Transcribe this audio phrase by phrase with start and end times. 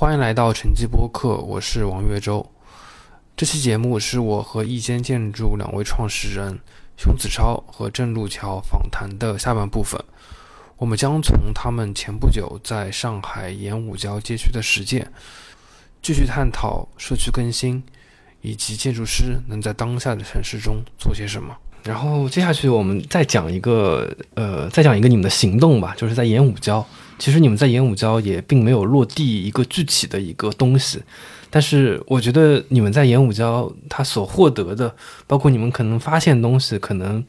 [0.00, 2.50] 欢迎来到晨记播客，我是王月洲。
[3.36, 6.58] 这期节目是我和一间建筑两位创始人
[6.96, 10.02] 熊子超和郑路桥访谈的下半部分。
[10.78, 15.06] 我们将从他们前不久在上海演武交街区的实践，
[16.00, 17.82] 继续探讨社区更新
[18.40, 21.54] 以及建筑师能在当下的城市中做些什么。
[21.84, 26.82] 然后接下去我们再讲一个，呃，再讲一个你们的行动吧，就是在演武交。
[27.20, 31.02] 其实你们在演武礁也并没有落地一个具体的一个东西，
[31.50, 37.22] 但是我觉得你们在演武礁他所获得的，包括你们可能发现东西，可能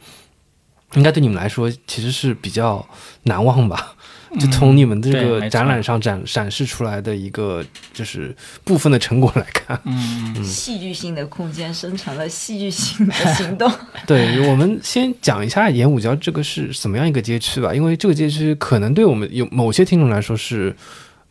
[0.94, 2.88] 应该对你们来说其实是比较
[3.23, 3.96] 难忘吧。
[4.40, 13.70] 就从你们这个展览上展展示出来的一个就是部分的成果来看，嗯，戏剧性的空间生成了戏剧性的行动。
[14.07, 20.73] 对，我们先讲一下演武礁这个是怎么样一个街区吧，因为这个街区可能对我们有某些听众来说是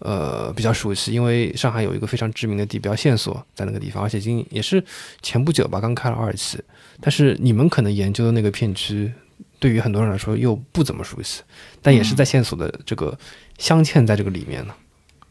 [0.00, 4.84] 呃比较熟悉，因为上海有一个非常知名的地标线索在那个地方，而且今也是
[5.22, 6.58] 前不久吧刚开了二期，
[7.00, 9.10] 但是你们可能研究的那个片区。
[9.58, 11.42] 对于很多人来说又不怎么熟悉，
[11.82, 13.18] 但也是在线索的这个
[13.58, 14.74] 镶嵌在这个里面呢。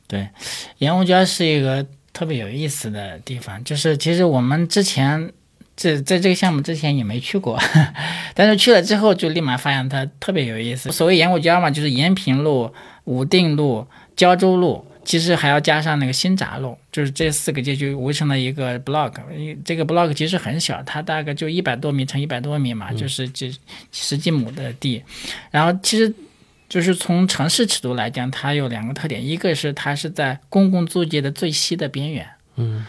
[0.08, 0.28] 对，
[0.80, 5.32] 盐湖郊是一个特别有意思的地方，就是其实我们之前
[5.76, 7.60] 这在这个项目之前也没去过，
[8.34, 10.92] 但是去了之后就立马发现它特别有意思。
[10.92, 14.86] 所谓盐湖郊嘛，就是延平路、武定路、胶州路。
[15.06, 19.14] 其实还要加上那个新闸路，就是这四个街区围成了一个 block。
[19.66, 23.52] 这个 block 其实很小，它大概就一百多米乘一百多米嘛，就是这
[23.92, 25.02] 十几亩的地。
[25.50, 26.14] 然后其实
[26.70, 32.86] 就是从城市尺度来讲，它有两个特点，一个是它是在公共租界的最西的边缘，嗯。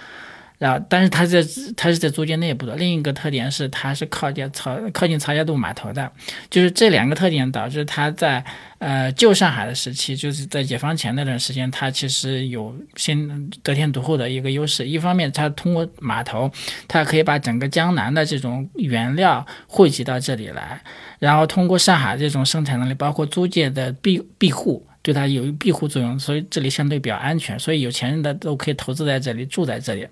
[0.61, 1.43] 然后，但是它在
[1.75, 2.77] 它是在租界内部的。
[2.77, 6.13] 另一个特点是，它是靠近曹靠近曹家渡码头的。
[6.51, 8.45] 就是这两个特点导致它在
[8.77, 14.87] 呃旧上海的时期，就是在解放前那段时间，它其实有先得天独厚的一个优势。
[14.87, 16.53] 一方面，它通过码头，
[16.87, 20.79] 它可以把整个江南的这种原料汇集到这里来，
[21.19, 27.59] 然后通过上海这种生产能力，包括租界的庇庇护，对它有庇护作用，所以这里相对比较安全。
[27.59, 30.07] 所以有钱人的都可以投资在这里，住在这里。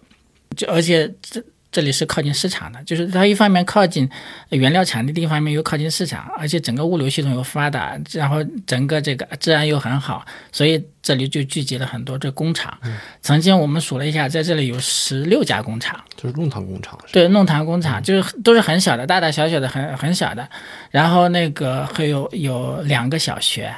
[0.59, 4.09] 就而且这这里是靠近市场的，就是它一方面靠近
[4.49, 12.77] 原料产地，另一方面又靠近市场，而且整个物流系统又发达，然后整个这个治安又很好，所以这里就聚集了很多这工厂。
[13.21, 16.99] 曾经我们数了一下，在这里有十六家工厂，就是弄堂工厂。
[17.13, 20.49] 对，弄堂工厂就是都是很小的，大大小小的，很很小的。
[20.91, 23.73] 然后那个还有有两个小学，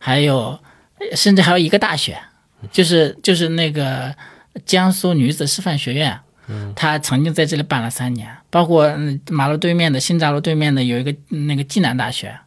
[0.00, 0.58] 还有
[1.14, 2.18] 甚至还有一个大学，
[2.72, 4.12] 就是就是那个。
[4.64, 6.16] 江苏女子师范学院，
[6.48, 8.92] 嗯，他曾经在这里办了三年，包括
[9.30, 12.38] 马路对面的新闸路对面的有一个那个暨南大学，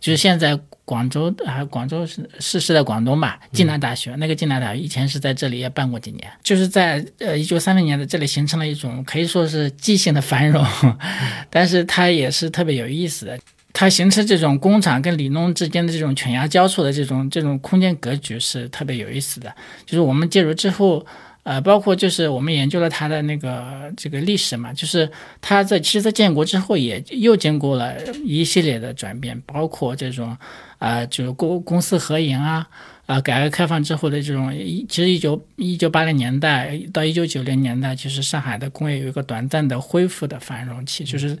[0.00, 3.38] 就是现在广州还广州是是是在广东吧？
[3.52, 10.62] 暨南大学那个暨南大学以前是在这里也办过几年，就是在呃一九三零年的这里形成了一种可以说是畸形的繁荣，
[11.48, 13.38] 但是它也是特别有意思的，
[13.72, 19.54] 它形成这种工厂跟里弄之间的这种犬牙交错的这种这种空间格局是特别有意思的，
[19.86, 21.06] 就是我们介入之后。
[21.44, 25.08] 呃，包括就是我们研究了它的那个这个历史嘛，就是
[25.40, 27.94] 它在其实，在建国之后也又经过了
[28.24, 30.36] 一系列的转变，包括这种，
[30.78, 32.66] 啊，就是公公私合营啊，
[33.06, 34.52] 啊，改革开放之后的这种，
[34.88, 41.38] 其实一九一九八零年代到一九九零年代，其实上海的工业有一个短暂的恢复的繁荣期，就是。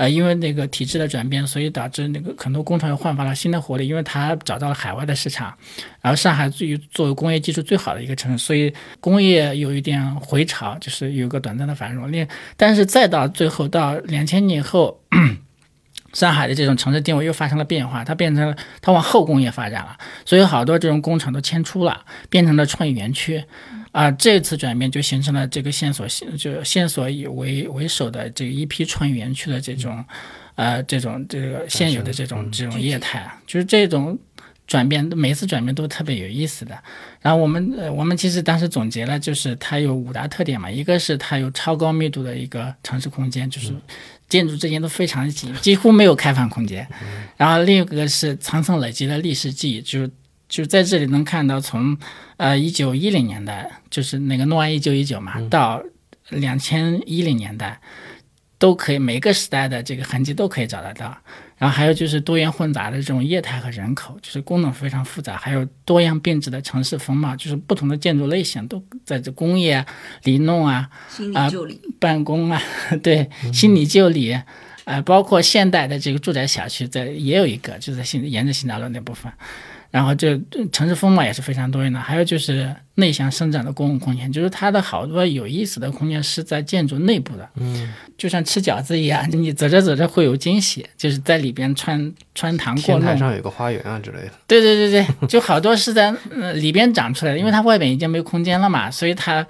[0.00, 5.54] 呃，因为那个体制的转变，所以导致那个很多工厂又焕发了新的活力，因为它找到了海外的市场。
[6.00, 12.10] 然后上海作为作为工业基础最好的一个城市，所以工业有一点回潮，就是有个短暂的繁荣。
[12.10, 14.98] 另，但是再到最后到两千年后，
[16.14, 23.44] 上海的这种城市定位又发生了变化，它变成了它往后工业发展了，所以好多这种工厂都迁出了，变成了创意园区。
[23.92, 30.04] 啊，这次转变就形成了这个线索线，就线索以为为首的这一批创意园区的这种，
[30.54, 34.16] 呃，这种这个现有的这种这种业态，就是这种
[34.68, 36.78] 转变，每次转变都特别有意思的。
[37.20, 43.74] 然后我们呃，我们其实当时总结了，就是它有五大特点嘛，一个是它有超高密度的一个城市空间，就是
[44.28, 46.86] 建筑之间都非常紧，几乎没有开放空间。
[47.36, 50.10] 然后另一个是层层累积的历史记忆，就是。
[50.50, 51.96] 就在这里能看到，从
[52.36, 55.82] 呃一九一零年代，就是那个诺安一九一九嘛，到
[56.28, 57.80] 两千一零年代，
[58.58, 61.16] 都可以每个时代的这个痕迹都可以找得到。
[61.56, 69.84] 然后还有就是多元混杂的这种业态和人口，就是功能非常复杂，还有多样变质的城市风貌，就是不同的建筑类型都在这工业、
[70.24, 70.88] 里弄啊
[71.34, 71.50] 啊
[71.98, 72.60] 办公啊，
[73.02, 74.36] 对新里旧里，
[74.84, 79.30] 呃，包括现代的这个住宅小区在也有一个，就在新沿着新大路那部分。
[79.90, 94.30] 然后这这城市风貌也是非常多元的，还有就是内向生长的公共空间，就是它的好多有意思的空间是在建筑内部的，嗯，就像吃饺子一样，你走着走着会有惊喜，就是在里边穿穿堂过天台，上有个花园啊之类的。
[94.46, 99.44] 对对对对，就好多是在呃里边长出来的，因为它外边已经没有空间了嘛，所以它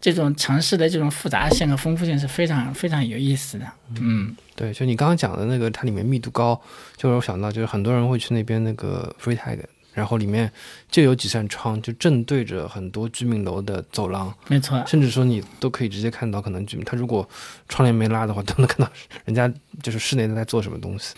[0.00, 3.66] 这种城市的这种复杂性和丰富性是非常非常有意思的。
[4.00, 6.60] 嗯，对，就你刚刚讲的那个，它里面密度高，
[6.96, 9.58] 就是我想到，就是很多人会去那边那个 Freetag，
[9.94, 10.50] 然后里面
[10.90, 17.26] 就有几扇窗，就正对着很多居民楼的走廊，没错，甚至说你都可以直接看到，可能居民他如果
[17.68, 18.92] 窗帘没拉的话，都能看到
[19.24, 19.50] 人家
[19.82, 21.14] 就是室内在做什么东西。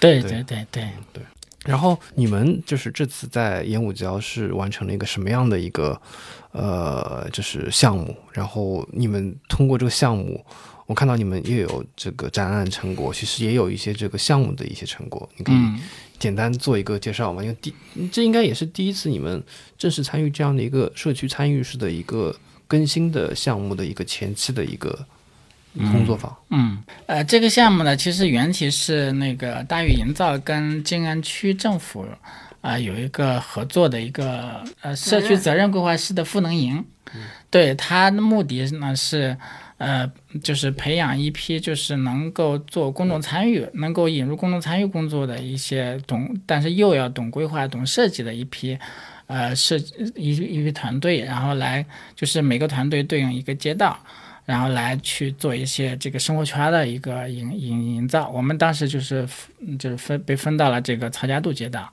[0.00, 1.22] 对对对对对。
[1.64, 6.00] 然后你们就是这次在演武礁是完成了一个什么样的一个
[6.52, 8.16] 呃，就是项目？
[8.32, 10.44] 然后你们通过这个项目，
[10.86, 15.80] 我看到你们又有这个展览成果，其实也有一些这个项目的一些成果，你可以嗯，
[16.18, 17.42] 简单做一个介绍吗？
[17.42, 17.74] 因为第
[18.10, 19.42] 这应该也是第一次你们
[19.76, 22.34] 正式参与这样的一个社区参与式的一个
[22.66, 25.06] 更新的项目的一个前期的一个
[25.74, 26.34] 工作坊。
[26.50, 32.06] 嗯，呃，这个项目呢，其实原题是那个大禹营造跟静安区政府
[32.62, 36.84] 啊、有一个合作的一个呃社区责任规划师的赋能营。
[37.48, 39.36] 对它的目的呢是，
[39.78, 40.10] 呃，
[40.42, 48.78] 就是培养一批就是能够做公众参与、能够引入公众参与工作的一些懂，但是又要懂规划、懂设计的一批。
[49.28, 49.76] 呃，设
[50.14, 51.84] 一一批团队，然后来
[52.14, 53.98] 就是每个团队对应一个街道，
[54.44, 58.28] 然后来去做一些这个生活圈的一个营营营造。
[58.28, 59.26] 我们当时就是
[59.80, 61.92] 就是分被分到了这个曹家渡街道，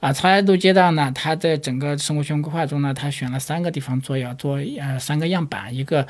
[0.00, 6.06] 啊，曹家渡街道呢，它在整个生活圈规划中呢，它选了三个地方做要做呃三个样板，一个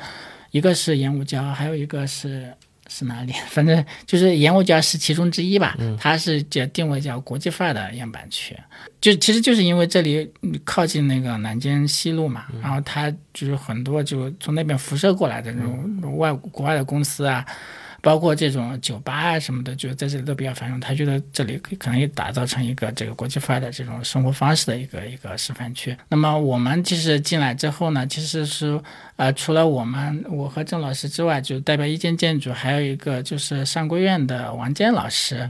[0.51, 2.53] 一个是盐武礁，还有一个是。
[2.89, 3.33] 是哪里？
[3.51, 8.55] 反正就是盐武礁是其中之一吧，它是叫定位叫国际范儿的样板区，
[9.01, 17.45] 就其实就是因为这里嗯靠近那个南京西路嘛，然后它就是很多就从那边辐射过来的那种外国外的公司啊，
[18.01, 20.79] 包括这种酒吧啊什么的，就在这里都比较繁荣。
[20.79, 25.95] 他觉得这里可可能也打造成一个这个国际范儿的这种生活方式的一个一个示范区。
[26.09, 28.79] 那么我们其实进来之后呢，其实是
[29.15, 35.49] 呃除了我们我和郑老师之外，就代表一建建筑，还有一个就是上规院的王坚老师。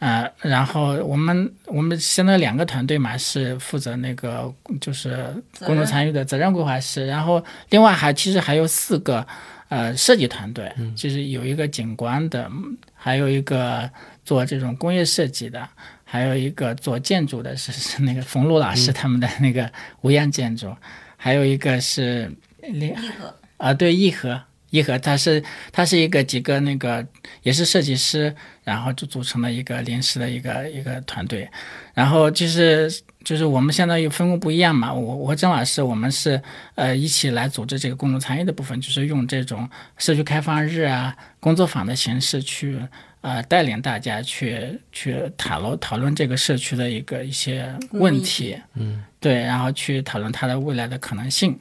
[0.00, 5.26] 呃，然后我们我们现在两个团队嘛，是负责那个就是
[5.60, 9.26] 公众参与的责任规划师，然后另外还其实还有四个
[9.74, 12.48] 呃设计团队，就是有一个景观的，
[12.94, 13.90] 还有一个
[14.24, 15.68] 做这种工业设计的，
[16.04, 19.68] 还有一个做建筑的是 是那个冯路老师他们的那个
[20.02, 20.72] 无烟建筑，
[21.16, 22.30] 还有一个是
[22.60, 24.40] 另一个啊，对，义和，
[24.74, 27.06] 义和，它是它是一个几个那个
[27.42, 28.34] 也是设计师，
[28.64, 31.48] 然后就组成了一个临时的一个一个团队，
[31.94, 32.90] 然后就是
[33.24, 36.40] 就是我们相当于分工不一样嘛，我我和郑老师我们是
[36.74, 42.78] 呃一起来组织这个公众参与的部分，就是用这种社区开放日啊、工作坊的形式去
[43.20, 51.58] 呃带领大家去去讨论讨论这个社区的一个一些问题，嗯，对，然后去讨论它的未来的可能性。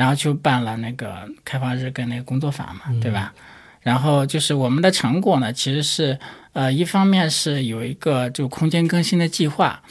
[0.00, 3.34] 然后就办了那个开放日跟那个工作坊嘛，对吧？
[3.82, 6.18] 然后就是我们的成果呢，其实是
[6.54, 9.82] 呃，一方面是有一个就空间更新的计划，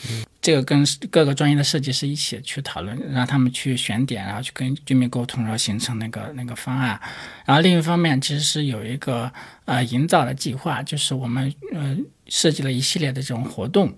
[0.42, 7.00] 这个跟各个专业的设计师一起去讨论，让他们去选点，然后去跟居民沟通，然后形成那个那个方案。
[7.46, 9.32] 然后另一方面，其实是有一个
[9.66, 11.96] 呃营造的计划，就是我们呃
[12.28, 13.94] 设计了一系列的这种活动，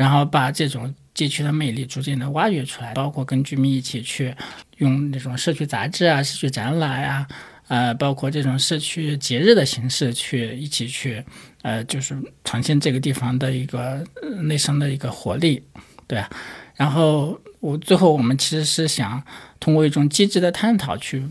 [0.00, 4.34] 然后把这种街区的魅力逐渐的挖掘出来，包括跟居民一起去
[4.78, 7.28] 用那种社区杂志啊、社区展览啊，
[7.68, 11.22] 呃，包括这种社区节日的形式去一起去，
[11.60, 15.62] 呃，就是呈现这个地方的一个呃内生的一个活力，
[16.06, 16.30] 对啊。
[16.76, 19.22] 然后我最后我们其实是想
[19.58, 21.22] 通过一种机制的探讨去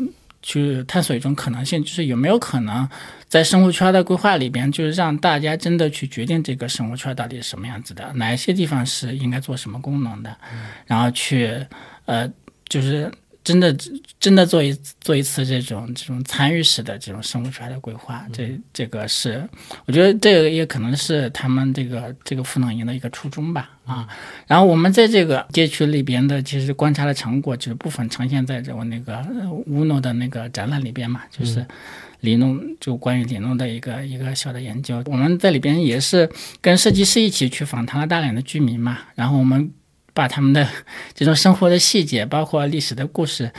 [0.41, 2.87] 去探索一种可能性，就是有没有可能
[3.27, 10.35] 在生活圈的规划里边，就是让大家真的去决定这个生活圈到底是什么样子的，哪一些地方是应该做什么功能的，
[10.85, 11.65] 然后去
[12.05, 12.31] 呃，
[12.67, 13.11] 就是
[13.49, 13.75] 真的
[14.19, 19.43] 真的做一做一次这种这种参与式的这种生活圈的规划，这这个是
[19.87, 24.07] 我觉得这个也可能是他们这个这个赋能营的一个初衷吧啊。
[24.45, 31.65] 然后我们在这个街区里边的其实观察的成果，就是部分呈现在这我那个呃乌诺的那个展览里边嘛，就是。
[32.21, 36.29] 里弄就关于里弄的一个一个小的研究，我们在里边也是
[36.59, 39.71] 跟设计师一起去访谈了大量的居民嘛，然后我们
[40.19, 40.67] 把他们的
[41.13, 43.49] 这种生活的细节，包括历史的故事。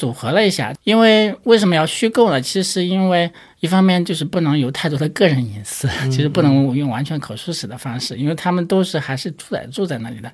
[0.00, 2.40] 组合了一下，因为为什么要虚构呢？
[2.40, 10.32] 其实是因为一方面就是不能有太多的个人隐私，其实不能用完全口述史的方式，因为他们都是还是住在住在那里的。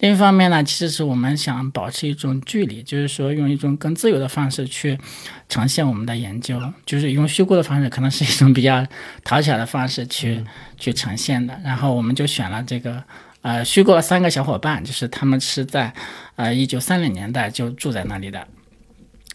[0.00, 4.98] 另一方面呢，其实是我们想保持一种距离，就是说用一种更自由的方式去
[5.48, 8.84] 呈现我们的研究，就是用虚构的方式，可能是一种比较
[9.22, 10.44] 讨巧的方式去
[10.76, 11.56] 去呈现的。
[11.62, 13.00] 然后我们就选了这个
[13.44, 15.92] 呃虚构了三个小伙伴，就是他们是在
[16.36, 18.48] 呃一九三零年代就住在那里的。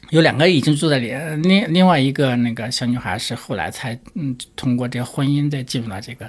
[0.10, 1.14] 有两个已经住在里，
[1.44, 6.28] 另另外一个那个小女孩是后来才嗯通过这个婚姻再进入到这个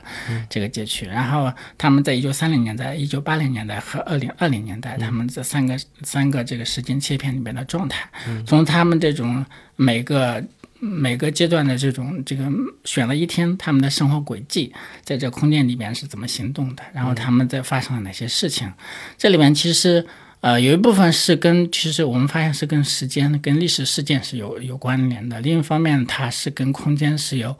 [0.51, 8.07] 这个街区，然后他们在一九三零年代、一九八零年代和二零二零年代，他们这三个三个这个时间切片里面的状态，
[8.47, 9.43] 从他们这种
[9.77, 10.45] 每个
[10.81, 12.45] 每个阶段的这种这个
[12.85, 14.73] 选了一天他们的生活轨迹，
[15.05, 18.73] 在这空间里边是怎么行动的，然后他们在发生了哪些事情，
[19.17, 20.05] 这里面其实。
[20.43, 25.39] 呃，有一部分是跟其实我们发现是跟时间、跟历史事件是有有关联的。
[25.43, 27.55] 另一方面，它是跟空间是有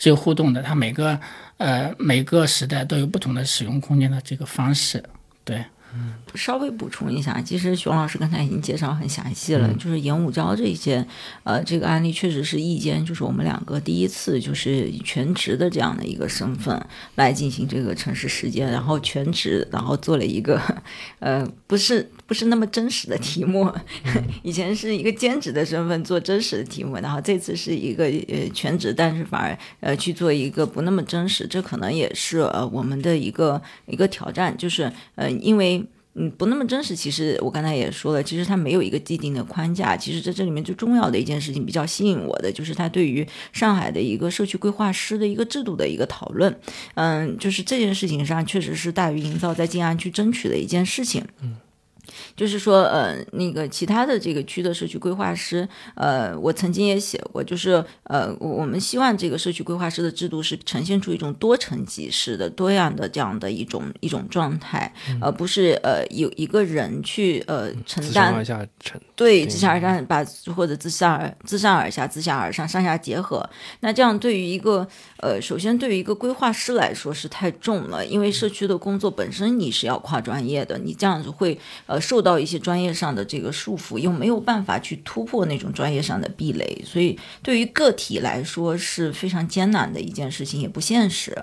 [0.00, 0.60] 是有互动的。
[0.60, 1.16] 它每个
[1.58, 5.00] 呃每个时代都有不同的使用空间的这个方式，
[5.44, 5.64] 对。
[6.34, 11.06] 稍微补充一下，其实熊老师刚才已经介绍很详细了，就是演武招这一些，
[11.44, 16.84] 呃，这个案例确实是意间，就是我们两个第一次就是以全职的这样的一个身份
[17.14, 20.60] 来进行这个城市实践，然后全职，然后做了一个，
[21.20, 23.72] 呃，不是不是那么真实的题目，
[24.42, 35.83] 以前是一个兼职的身份做真实的题目，然后这次是一个呃全职，但是反而呃去做一个不那么真实，这可能也是呃我们的一个一个挑战，就是呃因为。
[36.16, 36.94] 嗯，不那么真实。
[36.94, 39.96] 其实我刚才也说了，其实它没有一个既定的框架。
[39.96, 46.56] 其实在这里面最重要的一件事情，比较吸引我的，就是它对于上海的一个社区规划师的一个制度的一个讨论。
[46.94, 51.24] 嗯，就是这件事情上，确实是大于营造在静安区争取的一件事情。
[51.42, 51.56] 嗯。
[52.36, 68.32] 就是说，呃，那个其他的这个区的社区规划师，呃，我曾经也写过，就是呃，我们希望这个社区规划师的制度是呈现出一种多层级式的、多样的这样的一种一种状态，而不是呃有一个人去呃承担，
[69.16, 73.48] 对，自下而上把或者自下而自上而下、自下而上、上下结合。
[73.80, 74.86] 那这样对于一个
[75.24, 82.00] 呃，首先对于一个规划师来说是太重了，因为社区的工作本身你是要跨专业的，你这样子会呃。
[82.04, 91.34] 受到一些专业上的这个束缚，又没有办法去突破那种专业上的壁垒，所以对于个体来说是非常艰难的一件事情，也不现实。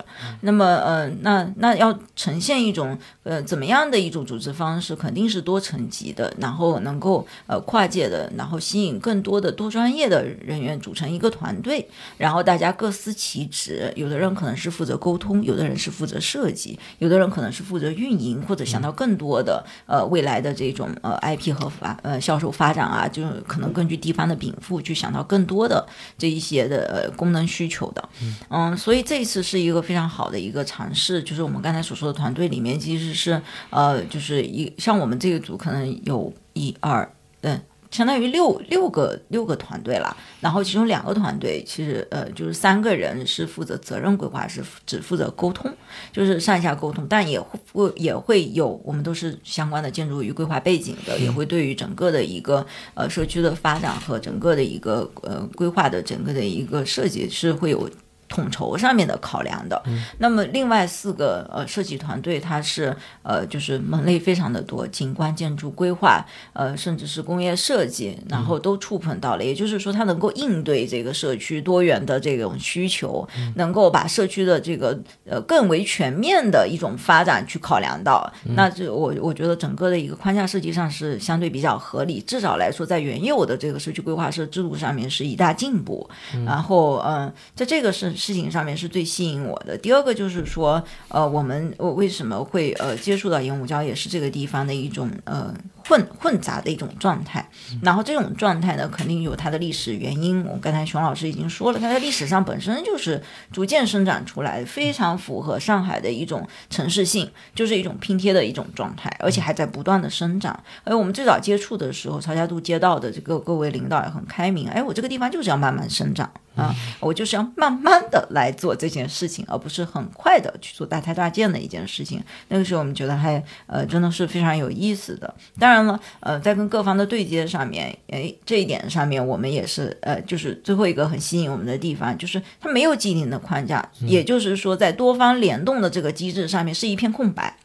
[0.42, 20.52] 那么，呃，那那要呈现一种呃怎么样的一种组织方式，肯定是多层级的，然后能够呃跨界的，然后吸引更多的多专业的人员组成一个团队，然后大家各司其职，有的人可能是负责沟通，有的人是负责设计，有的人可能是负责运营，或者想到更多的呃未来的。
[20.54, 25.84] 这种呃 IP 和发呃销售发展啊，就是可能根据地方的禀赋去想到更多的
[26.18, 28.08] 这一些的呃功能需求的，
[28.50, 37.10] 嗯，所以这一次是一个非常好的一个尝试，就是我们刚才所说的团队里面其实是呃就是一像我们这个组可能有一二
[37.40, 37.58] 嗯。
[37.92, 45.72] 相当于六六个六个团队了，然后其中两个团队其实呃就是三个人是负责责任规划，是只负责沟通，
[46.10, 57.88] 就是上下沟通，但也会也会有我们都是相关的建筑与规划背景的，也会对于整个的一个呃社区的发展和整个的一个呃规划的整个的一个设计是会有。
[58.32, 59.82] 统筹上面的考量的，
[60.16, 66.24] 那么另外四个呃设计团队，它是呃就是门类非常的多，景观建筑规划，
[66.54, 69.44] 呃甚至是工业设计，然后都触碰到了。
[69.44, 78.32] 也就是说，它能够应对这个社区多元的这种需求，能够把社区的这个呃更为全面的一种发展去考量到。
[78.56, 86.08] 那这我我觉得整个的一个框架设计上是相对比较合理，至少来说在原有的这个社区规划设制度上面是一大进步。
[86.46, 88.10] 然后嗯，在这个是。
[88.22, 89.76] 事情上面是最吸引我的。
[89.76, 95.52] 第二个就是说，呃，我们我为什么会呃接触到鹦鹉礁，也是这个地方的一种呃。
[95.88, 97.48] 混混杂的一种状态，
[97.82, 100.44] 然后这种状态呢，肯定有它的历史原因。
[100.46, 103.20] 我刚才熊老师已经说了，它在历史上本身就是
[103.50, 110.58] 逐渐生长出来，非常符合上海的一种城市性，就是一种拼贴的一种状态，而且还在不断的生长。
[110.84, 122.22] 而我们最早接触的时候，曹家渡街道的这个各位领导也很开明，哎，我这个地方就是要慢慢生长啊，我就是要慢慢的来做这件事情，而不是很快的去做大拆大建的一件事情。
[122.48, 125.71] 那个时候我们觉得还呃真的是非常有意思的，当。
[125.72, 137.56] 当然了，呃，在跟各方的对接上面，哎，这一点上面，我们也是，呃，就是最后一个很吸引我们的地方，就是它没有既定的框架，也就是说，在多方联动的这个机制上面是一片空白，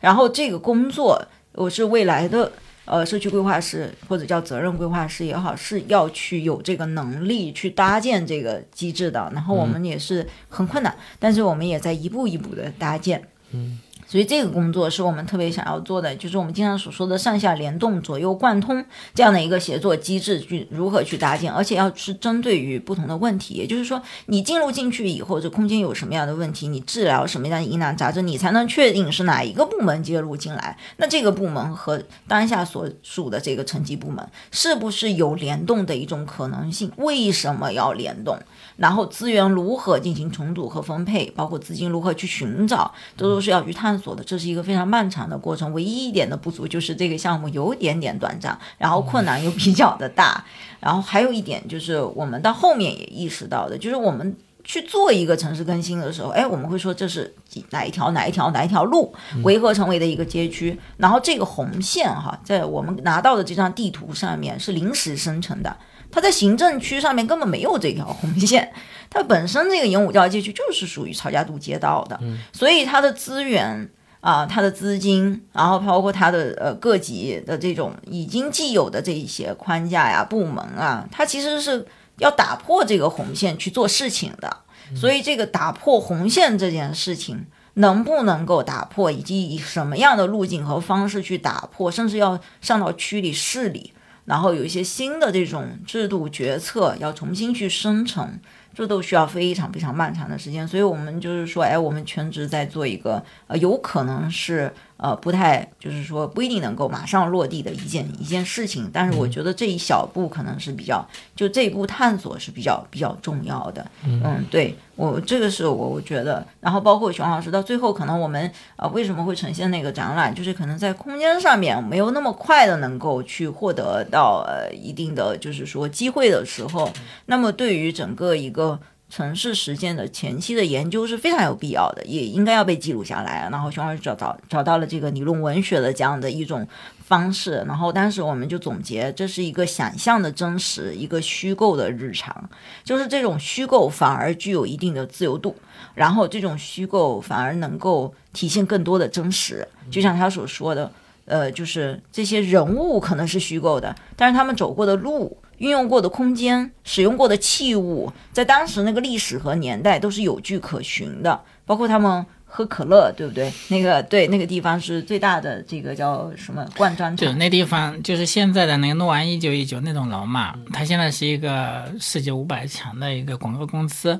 [0.00, 2.50] 然后这个工作我是未来的
[2.86, 9.30] 呃社区规划师或者叫责任规划师也好，是要去有这个能力去搭建这个机制的。
[9.34, 13.22] 然后我们也是很困难，但是我们也在一步一步的搭建。
[13.50, 13.78] 嗯。
[14.10, 36.90] 所以这个工作是我们特别想要做的，就是我们经常所说的上下联动、左右贯通这样的一个协作机制，去如何去搭建，而且要是针对于不同的问题，也就是说，你进入进去以后，这空间有什么样的问题，你治疗什么样的疑难杂症，你才能确定是哪一个部门介入进来，那这个部门和当下所属的这个层级部门是不是有联动的一种可能性？
[36.96, 38.36] 为什么要联动？
[38.80, 44.24] 然后资源如何进行重组和分配，包括资金如何去寻找，这都是要去探索的。
[44.24, 45.70] 这是一个非常漫长的过程。
[45.74, 50.42] 唯一一点的不足就是这个项目有点点短暂，然后困难又比较的大。
[50.80, 54.34] 然后还有一点就是我们到后面也意识到的，就是我们
[54.64, 57.34] 去做一个城市更新的时候，哎，我们会说这是
[57.72, 65.76] 哪一条哪一条哪一条路围合成为的一个街区，然后这个红线哈，在我们拿到的这张地图上面是临时生成的。
[66.12, 68.72] 它在行政区上面根本没有这条红线，
[69.08, 72.18] 它本身这个演武教街区就是属于曹家渡街道的，
[72.52, 73.88] 所以它的资源
[74.20, 81.86] 啊，它的资金，然后包括它的呃各级的这种已经既有的这一些框架呀、部门啊，它其实是
[82.18, 84.58] 要打破这个红线去做事情的。
[84.96, 93.92] 所以这个打破红线这件事情能不能够打破，以及以什么样的路径和方式去打破，甚至要上到区里、市里。
[94.24, 98.38] 然后有一些新的这种制度决策要重新去生成，
[98.74, 100.66] 这都需要非常非常漫长的时间。
[100.66, 104.72] 所以我们就是说，哎，我们全职在做一个，呃，有可能是。
[105.02, 111.02] 呃，不太就是说不一定能够马上落地的一件一件事情，但是我觉得这一小步可能是比较，
[111.34, 113.90] 就这一步探索是比较比较重要的。
[114.04, 126.92] 嗯，对我这个是我我觉得，然后包括熊老师到最后可能我们呃为什么会呈现那个展览，就是可能在空间上面没有那么快的能够去获得到呃一定的就是说机会的时候，
[127.24, 128.78] 那么对于整个一个。
[129.10, 133.48] 城市实践的前期的研究是非常有必要的，也应该要被记录下来。
[133.50, 136.66] 然后熊老师找到找到了这个理论文学的这样的一种
[137.04, 142.48] 方式，然后当时我们就总结，这是一个想象的真实，一个虚构的日常。
[142.84, 145.56] 就是这种虚构反而具有一定的自由度，
[145.94, 149.66] 然后这种虚构反而能够体现更多的真实。
[149.90, 150.88] 就像他所说的，
[151.24, 155.36] 呃，就是这些人物可能是虚构的，但是他们走过的路。
[155.60, 161.40] 运用过的空间、使用过的器物，在当时那个历史和年代都是有据可循的。
[161.64, 163.52] 包括他们喝可乐，对不对？
[163.68, 167.28] 那个对，那个地方是最大的这个叫什么灌装厂？
[167.28, 170.52] 就那地方就是现在的那个诺安一九一九那栋楼嘛。
[170.72, 174.18] 它现在是一个世界五百强的一个广告公司，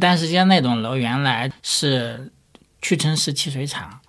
[0.00, 2.32] 但实际上那栋楼原来是
[2.80, 4.00] 屈臣氏汽水厂。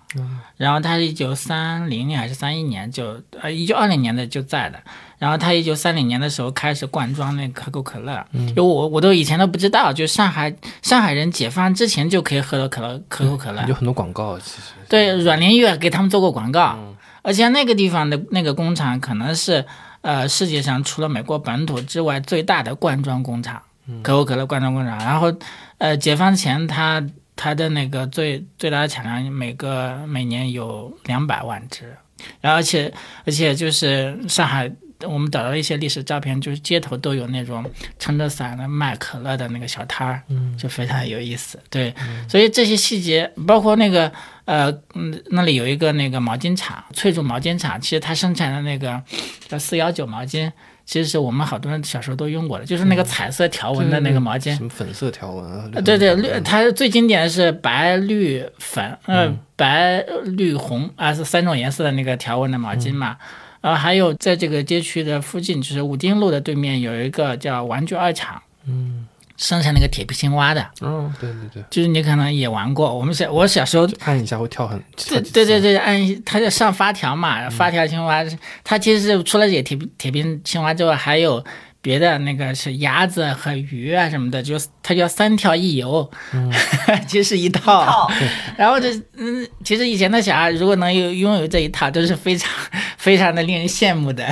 [0.56, 4.78] 然后他是一九三零年还是三一年就呃一九二零年的就在的。
[5.18, 14.72] 然后他一九三零年的时候开始灌装那可口可乐，就我我都以前都不知道，就上海上海人解放之前就可以喝到可乐可口可乐，有很多广告其实。
[14.88, 16.78] 对，阮玲玉给他们做过广告，
[17.22, 19.64] 而且那个地方的那个工厂可能是
[20.02, 23.60] 呃世界上除了美国本土之外最大的灌装工厂，
[24.04, 24.96] 可口可乐灌装工厂。
[25.00, 25.34] 然后
[25.78, 27.04] 呃解放前它
[27.38, 31.96] 它的那个最最大的产量每个每年有两百万只，
[32.42, 32.92] 然后而且
[33.24, 34.70] 而且就是上海。
[35.06, 37.64] 我们找到一些历史照片，就是街头都有那种
[38.00, 41.56] 撑着伞的卖可乐的那个小摊儿，嗯，就非常有意思。
[41.70, 41.94] 对，
[42.28, 44.12] 所以这些细节，包括那个
[44.44, 49.00] 呃，嗯，那里有一个那个毛巾厂，翠竹毛巾厂，其实它生产的那个
[49.46, 50.50] 叫四幺九毛巾，
[50.88, 55.70] 其实是我们好多人小时候都用过的，就是那个彩色条纹的那个毛巾，什么粉色条纹啊？
[55.84, 63.18] 对对，绿，它最经典的是白绿粉，呃，白绿红啊，是三种颜色的那个条纹的毛巾嘛。
[63.60, 69.06] 然后还有在这个街区的附近，就是武丁路的对面有一个叫玩具二厂，嗯，
[69.38, 70.60] 生产那个铁皮青蛙的。
[70.80, 72.94] 哦，对对对，就是你可能也玩过。
[72.94, 78.22] 我们小我小时候按一下会跳很，对对对对，按它就上发条嘛，发条青蛙，
[78.62, 81.42] 它其实是除了这铁铁皮青蛙之外，还有。
[81.80, 86.10] 别的那个是鸭子和鱼啊什么的，就它叫三条一游，
[87.06, 88.10] 其实一套。
[88.58, 92.50] 然后这嗯，其实以前的小孩如果能有拥有这一套，都是非常
[92.96, 94.28] 非常的令人羡慕的。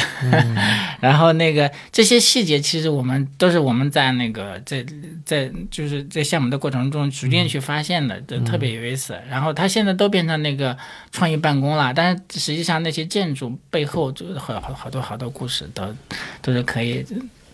[1.01, 4.85] 然后那个这些细节，其实我们都是我们在那个在
[5.25, 9.17] 在就是在项目的过程中逐渐去发现的，就特别有意思。
[9.29, 10.77] 然后它现在都变成那个
[11.13, 15.95] 创意办公了，但是实际上那些建筑背后就好好好多好多故事都
[16.43, 17.05] 都是可以。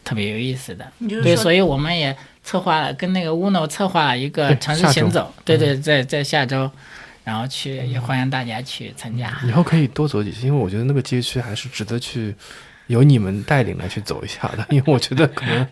[0.04, 6.68] 特别有意思的，对，所以我们也策划了跟那个乌诺策划了一个城市行走，对对，在在下周，
[7.22, 9.32] 然后去也欢迎大家去参加。
[9.46, 12.34] 以后可以多走几次，因为我觉得那个街区还是值得去。
[12.92, 15.66] 由你们带领来去走一下的， 因为我觉得可能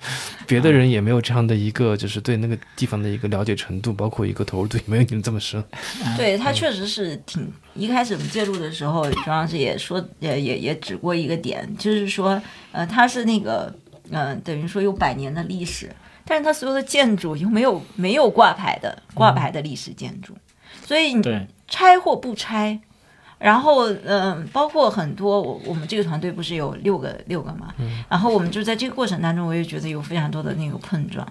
[0.46, 5.62] 别的人也没有这样的一个，就是对那个地方的一个了解程度，包括一个投入度，没有你们这么深。
[6.16, 12.40] 对他确实是挺一开始我们介入的时候，张老师也说，也也也指过一个点，就是说，
[12.72, 13.72] 呃，它是那个，
[14.10, 20.34] 嗯，等于说有百年的历史，但是它所有的建筑又没有没有挂牌的挂牌的历史建筑，
[20.86, 21.22] 所以你
[21.68, 22.80] 拆或不拆。
[23.40, 27.74] 然后，嗯，包括很多，我我们这个团队不是有六个六个嘛，
[28.06, 31.26] 然后我们就在这个过程当中，我也觉得有非常多的那个碰撞，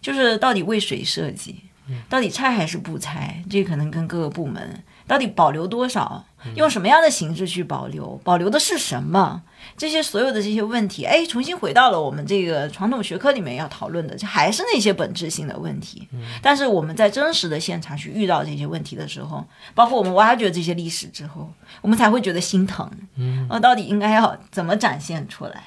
[0.00, 1.64] 就是到底为谁设计，
[2.08, 4.82] 到底拆还是不拆，这可能跟各个部门。
[5.08, 6.24] 到底保留多少？
[6.54, 8.20] 用什么样的形式去保留？
[8.22, 9.42] 保留的是什么？
[9.76, 16.06] 这些所有的这些问题，哎，重新回到了我们这个传统学科里面要讨论的，就还是那些本质性的问题。
[16.40, 19.44] 但是我们在真实的现场去遇到这些问题的时候，
[19.74, 22.88] 包括我们挖掘这些历史之后，我们才会觉得心疼。
[23.16, 25.64] 嗯，呃，到底应该要怎么展现出来？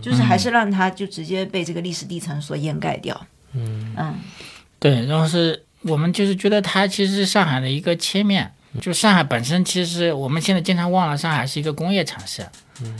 [0.00, 3.18] 就是还是让它就直接被这个历史地层所掩盖掉。
[3.52, 4.14] 嗯嗯，
[4.78, 8.52] 对，然后是我们就是觉得它其实是上海的一个切面。
[8.80, 12.46] 就上海本身，其实我们现在经常忘了，上海是一个工业城市，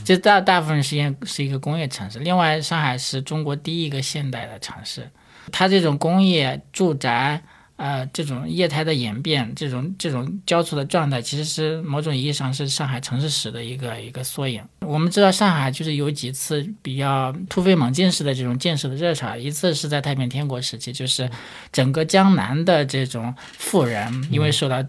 [0.04, 2.18] 就大大部分时间是一个工业城市。
[2.18, 5.10] 另外，上海是中国第一个现代的城市，
[5.52, 7.42] 它这种工业住宅。
[7.76, 14.62] 呃，这种业态的演变，这种这种交错的状态，其实是某种意义上是上海城市史的一个一个缩影。
[14.80, 21.30] 我们知道，上海就是有几次比较突飞猛进式的这种建设的热潮，一次是在太平天国时期，就是
[21.70, 24.82] 整个江南的这种富人因为受到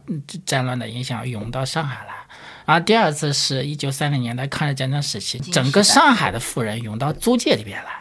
[0.45, 2.13] 战乱的影响涌到上海来，
[2.65, 7.91] 然后第二次是一九三零年代抗日战争时期，整个上海的富人涌到租界里边来。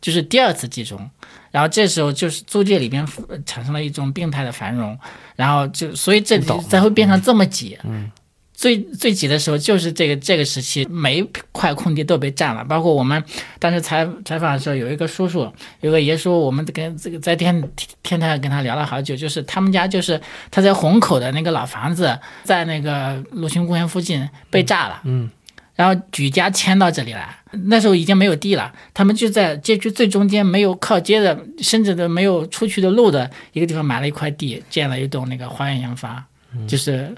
[0.00, 1.10] 就是第二次集中，
[1.50, 3.06] 然后这时候就是租界里边
[3.46, 4.98] 产生了一种病态的繁荣，
[5.36, 7.78] 然后就所以这里才会变成这么挤。
[7.84, 8.10] 嗯，
[8.52, 12.64] 最最挤的时候就是这个这个时期，每一块空地都被占了。
[12.64, 13.22] 包括我们
[13.58, 17.70] 当时采采访的时候，有一个叔叔，有个爷叔，我们跟这个在天
[18.02, 25.00] 天台跟他聊了好久，就是他们家就是他在虹口的那个老房子，在那个鲁迅公园附近被炸了。
[25.04, 25.30] 嗯。
[25.78, 27.32] 然后举家迁到这里来，
[27.66, 36.24] 那时候已经没有地了，他们就在街区最中间没有靠街的，甚至都没有出去的路的一个地方买了一块地，建了一栋那个花园洋房，
[36.66, 37.14] 就是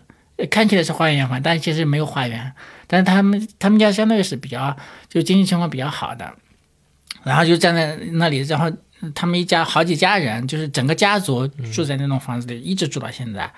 [0.51, 2.53] 看起来是花园洋房，但其实没有花园。
[2.87, 4.77] 但是他们他们家相对是比较
[5.09, 6.31] 就经济情况比较好的，
[7.23, 8.71] 然后就站在那里，然后
[9.15, 13.51] 他们一家好几家人，就是整个家族住在那栋房子里，一直住到现在。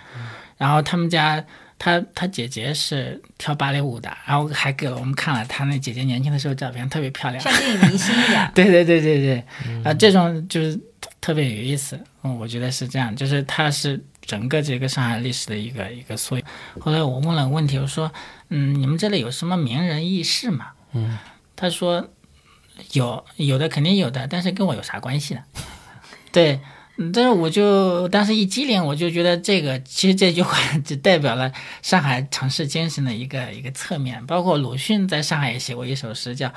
[0.56, 1.44] 然后他们家。
[1.84, 8.48] 他他姐姐是跳芭蕾舞的，然后还给了我们看了他那姐姐年轻的时候照片，特别漂亮，像电影明星一样。
[8.54, 9.44] 对对对对对，
[9.82, 10.78] 啊，这种就是
[11.20, 11.98] 特别有意思。
[12.22, 16.44] 嗯，我觉得是这样，就是他是整个这个上海历史的一个一个缩影。
[16.78, 18.12] 后来我问了问题，我说，
[18.50, 20.68] 嗯，你们这里有什么名人轶事吗？
[20.92, 21.18] 嗯，
[21.56, 22.10] 他说
[22.92, 25.40] 有有的肯定有的，但是跟我有啥关系呢？
[26.30, 26.60] 对。
[26.98, 31.50] 嗯但是我就当时一激灵，我就觉得这个其实这句话就代表了
[31.80, 34.24] 上海城市精神的一个一个侧面。
[34.26, 36.52] 包括鲁迅在上海也写过一首诗，叫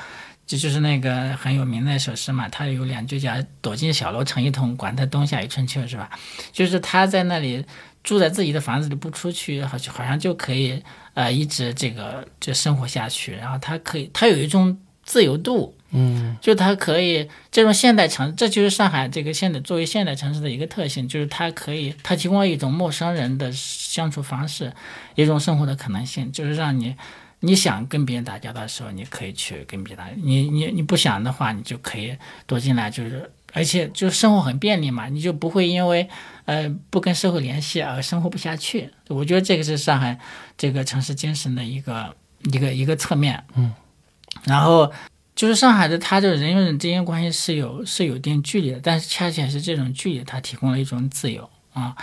[0.46, 2.50] 就就是那个很有名的一首诗嘛。
[2.50, 6.10] 他有两句叫“躲进小楼成一统，管他冬夏与春秋”，是吧？
[6.52, 7.66] 就是他在那里
[8.04, 13.34] 住在自己的房子里不出去，好像好像就可以呃一直这个就生活下去。
[13.36, 15.75] 然后他可以，他有一种自由度。
[15.92, 24.74] 嗯，就它可以这种现代城，这就是上海这个现代作为现代城市的一个特性，就是它可以它提供了一种陌生人的相处方式，
[25.14, 26.94] 一种生活的可能性，就是让你
[27.40, 36.10] 你想跟别人打交道的时候，你可以去跟别人打，你你你不想的话，你就可以躲进来，就是而且就生活很便利嘛，你就不会因为
[36.44, 38.90] 呃不跟社会联系而生活不下去。
[39.08, 40.20] 我觉得这个是上海
[40.58, 42.14] 这个城市精神的一个
[42.52, 43.42] 一个一个侧面。
[43.56, 43.72] 嗯，
[44.44, 44.92] 然后。
[45.36, 51.94] 就是上海的，它这人与人之间关系是有是有一定距离的，但是恰恰是这种距离，它提供了一种自由啊。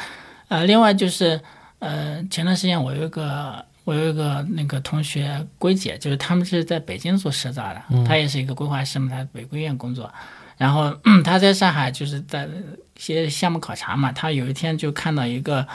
[0.49, 1.41] 呃，另外就是，
[1.79, 10.13] 呃，前段时间我有一个我有一个那个同学归姐，就是他们是在北京做社造的，她也是一个规划师嘛，在北规院工作，
[10.59, 15.67] 然后她在上海就是在一些项目考察嘛，她有一天就看到一个。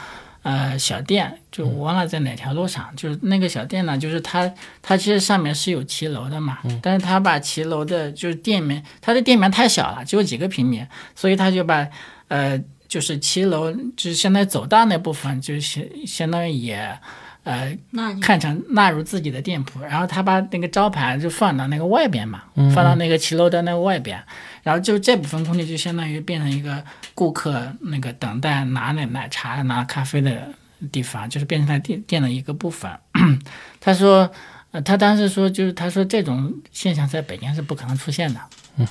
[0.48, 10.82] 呃，小店就我忘了在哪条路上，就是那个小店呢，就是它它其实上面是有骑楼的嘛，但是它把骑楼的就是店面，它的店面太小了，只有几个平米，
[11.14, 11.86] 所以他就把
[12.28, 12.58] 呃
[12.88, 16.98] 就是骑楼就是相当于走道那部分，就是相相当于也。
[17.44, 17.74] 呃，
[18.20, 22.42] 看成纳入自己的店铺，然后他把那个招牌就放到那个外边嘛，
[22.74, 24.22] 放到那个骑楼的那个外边，
[24.68, 30.46] 然后就这部分空间就相当于变成一个顾客那个等待拿那奶茶、拿咖啡的
[30.92, 32.90] 地方，就是变成他店店的一个部分。
[33.80, 34.30] 他说，
[34.72, 38.40] 呃，他当时说，就是他说这种现象在北京是不可能出现的。
[38.76, 38.86] 嗯，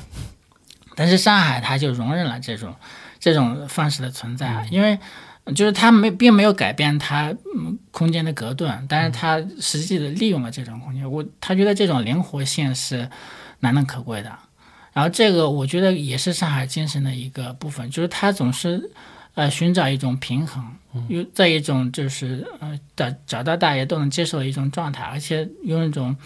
[0.96, 2.74] 但是上海他就容忍了这种
[3.20, 4.98] 这种方式的存在，因为
[5.54, 11.08] 就是他没并没有改变他嗯空间的隔断，但是他实际的利用了这种空间。
[11.12, 13.08] 我他觉得这种灵活性是
[13.60, 14.40] 难能可贵的。
[14.98, 18.90] 然后这个我觉得也是上海精神的一个部分，就是他总是
[19.36, 20.66] 呃寻找一种平衡，
[21.08, 26.18] 又在一种就是呃找找到大家都能接受的一种状态，而且用一种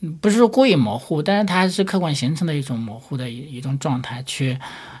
[0.00, 4.58] 嗯不是说故意模糊，但是它是客观形成的一种模糊的一一种状态，去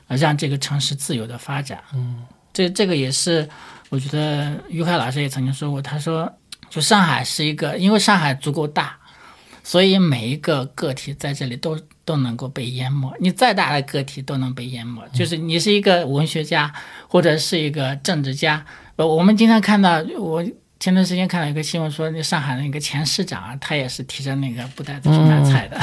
[0.08, 1.82] 呃让这个城市自由的发展。
[1.94, 3.48] 嗯，这这个也是
[3.88, 6.30] 我觉得于凯老师也曾经说过，他说
[6.68, 8.98] 就上海是一个，因为上海足够大。
[9.66, 15.02] 所以每一个个体在这里都都能够被淹没，你再大的个体都能被淹没。
[15.12, 16.72] 就是你是一个文学家，
[17.08, 18.64] 或者是一个政治家。
[18.94, 20.40] 呃，我们经常看到，我
[20.78, 25.76] 前段时间看到一个新闻说，那上海那个前市长，他也是提着那个布袋子去买菜的。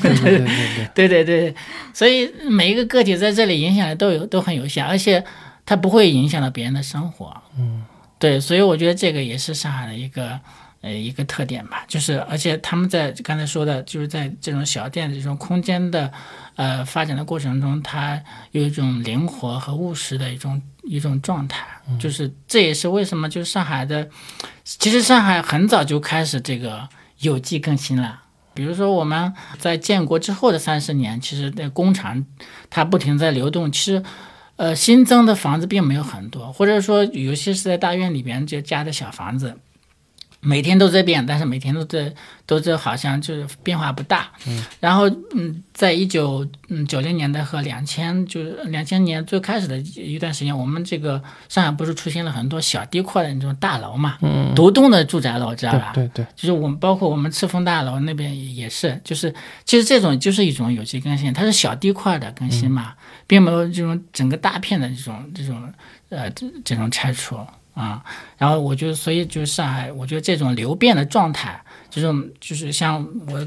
[0.00, 0.46] 对对对
[0.94, 1.54] 对，对对 对，
[1.92, 5.24] 所以每一个个体在这里影响的都有都很有限，而且
[5.66, 7.36] 他不会影响到别人的生活。
[7.58, 7.82] 嗯，
[8.16, 10.38] 对，所以我觉得这个也是上海的一个。
[10.84, 16.12] 呃，一个特点吧，就是而且他们在刚才说的，就是在这种小店的这种空间的，
[16.56, 21.66] 呃，发展的过程中，它有一种灵活和务实的一种一种状态，
[21.98, 24.06] 就是这也是为什么，就是上海的，
[24.62, 26.86] 其实上海很早就开始这个
[27.20, 28.20] 有机更新了，
[28.52, 32.26] 比如说我们在建国之后的三十年，其实那工厂
[32.68, 34.02] 它不停在流动，其实
[34.56, 39.56] 呃新增的房子并没有很多，或者说有些是在大院里边就加的小房子。
[40.44, 42.12] 每天都在变，但是每天都在
[42.46, 44.30] 都在好像就是变化不大。
[44.46, 54.18] 嗯，然后嗯，在一九嗯九零年代和两千就是两千年最开始的一段时间，我们这个上海不是出现了很多小地块的那种大楼嘛？
[54.20, 55.92] 嗯，独栋的住宅楼，知道吧？
[55.94, 62.94] 对对，就是我们包括我们赤峰大楼那边也是，就是其实这种就是一种有机更新，它是小地块的更新嘛，
[63.26, 65.72] 并没有这种整个大片的这种这种
[66.10, 67.38] 呃这这种拆除。
[67.74, 68.02] 啊，
[68.38, 71.60] 然后我觉得，所以就是上海，我觉得这种流变的状态，
[71.90, 73.46] 这种就是像我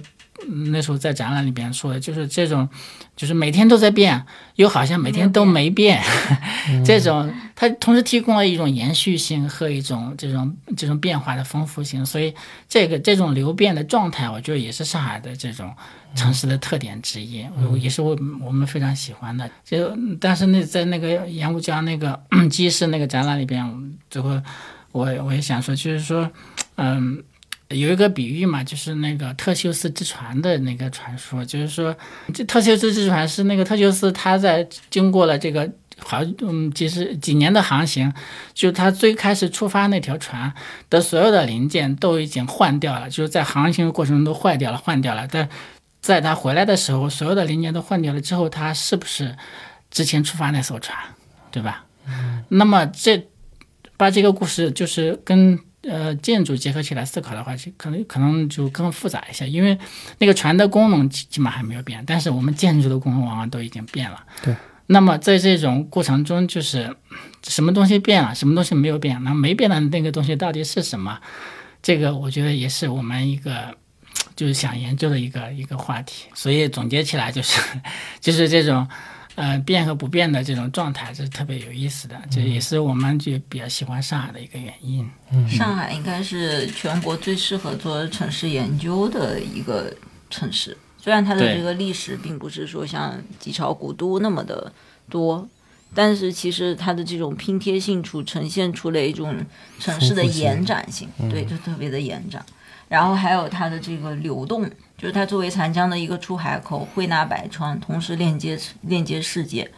[0.71, 2.67] 那时候在展览里边说的，就是这种，
[3.15, 6.01] 就是每天都在变，又好像每天都没变，
[6.85, 12.33] 这种它同时提供了一种延续性和一种这种这种变化的丰富性，所以
[12.67, 15.73] 这个这种流变的状态，我觉得也是上海的这种。
[16.15, 17.45] 城市的特点之一，
[17.77, 19.47] 也是我我们非常喜欢的。
[19.63, 22.19] 就但是那在那个盐湖江那个
[22.49, 23.63] 鸡市那个展览里边，
[24.09, 24.41] 最后
[24.93, 26.27] 我我也想说，就是说，
[26.75, 27.21] 嗯，
[27.69, 31.95] 有一个比喻嘛，就是那个特修斯之船的那个传说，就是说，
[32.33, 38.13] 这特修斯之船是那个特修斯他在经过了这个好嗯几十几年的航行，
[38.53, 40.53] 就他最开始出发那条船
[40.89, 45.49] 的所有的零件都已经换掉了，就是在航行的过程中都坏掉了，换掉了，但
[45.99, 49.35] 在他回来的时候，所有的零件都换掉了之后，他是不是
[49.91, 50.97] 之前出发那艘船，
[51.51, 51.83] 对吧？
[52.07, 52.45] 嗯。
[52.47, 53.27] 那么这
[53.97, 59.77] 把这个故事就是跟呃建筑结合起来思考的话，就可能可能就更复杂一些，因为
[60.19, 64.23] 那个船的功能基本还没有变，但是我们建筑的功能往往都已经变了。
[64.43, 64.55] 对。
[64.87, 66.95] 那么在这种过程中，就是
[67.43, 69.21] 什么东西变了，什么东西没有变？
[69.23, 71.19] 那没变的那个东西到底是什么？
[71.83, 73.75] 这个我觉得也是我们一个。
[74.35, 77.59] 就是想研究的一个一个话题，所以总结起来就是，
[78.21, 78.87] 就是这种，
[79.37, 85.07] 呃，变和不变的这种状态是特别有意思的，这也是我们就比较喜欢上海的一个原因。
[85.47, 89.95] 上海应该是全国最适合做城市研究的一个
[90.31, 94.73] 城市，虽然它的这个历史并不是说像几朝古都那么的
[95.07, 95.47] 多，
[95.93, 99.35] 但是其实它的这种拼贴性处呈现出了一种
[99.77, 102.43] 城市的延展性，对，就特别的延展。
[102.89, 109.69] 然后还有它的这个流动，就是它作为长江的一个出海口，汇纳百川，同时链接链接世界，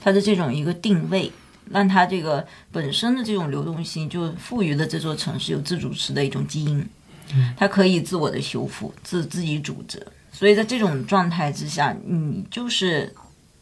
[0.00, 1.30] 它的这种一个定位，
[1.70, 6.88] 让它这个本身的这种流动性，就赋予了这座城市有自主持的一种基因，
[7.56, 10.06] 它可以自我的修复，自自己组织。
[10.30, 13.12] 所以在这种状态之下，你就是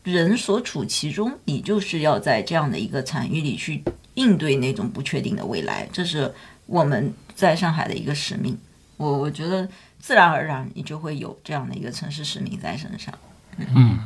[0.02, 6.30] 人所处其中，你就是要在这样的一个场域里去应对那种不确定的未来，这是
[6.66, 8.54] 我们在上海的一个使命。
[8.98, 9.68] 我我觉得
[10.06, 13.12] 自然而然你就会有这样的一个城市使命在身上。
[13.58, 13.98] 嗯，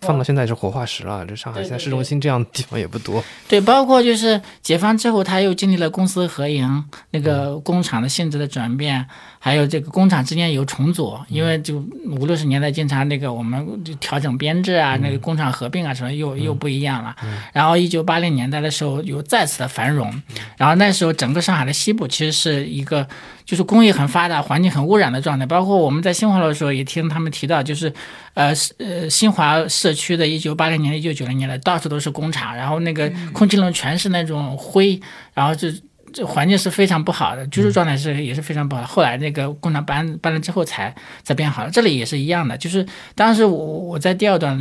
[0.00, 1.24] 放到现在是活化石了。
[1.26, 3.22] 这上海现在市中心这样的地方也不多。
[3.48, 9.04] 对，包括就是解放之后，他又经历了公私合营，那个工厂的性质的转变，
[9.38, 17.14] 还有这个工厂之间有重组，因为就五六十年代经常那个我们就调整编制啊，那个工厂合并啊什么又又不一样了。
[17.52, 20.22] 然后一九八零年代的时候又再次的繁荣，
[20.56, 23.06] 然后那时候整个上海的西部其实是一个。
[23.48, 25.46] 就是工业很发达，环境很污染的状态。
[25.46, 27.90] 包括我们在新华路的时候，也听他们提到，就是，
[28.38, 35.00] 呃，呃，新华社区的一九八零年、一九九零年代，到处都是工厂，然后那个空气中全是那种灰，
[35.34, 35.68] 然后就。
[36.10, 38.82] 这环境是非常不好的，居住状态是也是非常不好。
[38.82, 41.70] 后来那个工厂搬搬了之后才才变好了。
[41.70, 44.58] 这里也是一样的，就是当时我我在第二段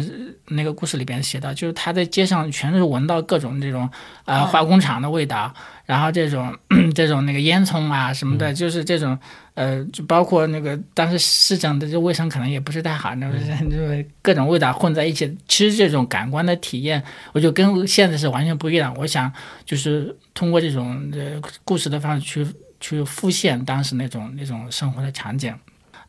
[0.47, 3.89] 那个故事里边写到，就是他在街上全是闻到各种这种
[4.25, 5.53] 呃化工厂的味道，
[5.87, 6.55] 然后这种
[6.93, 9.17] 这种那个烟囱啊什么的，就是这种。
[9.57, 15.35] 呃，就包括那个当时市政的这卫生可能也不是太好，那不是 就是各种味道混在一起。
[15.47, 18.93] 其实这种感官的体验，我就跟现在是完全不一样。
[18.99, 19.33] 我想
[19.65, 22.47] 就是通过这种呃故事的方式去
[22.79, 25.51] 去复现当时那种那种生活的场景，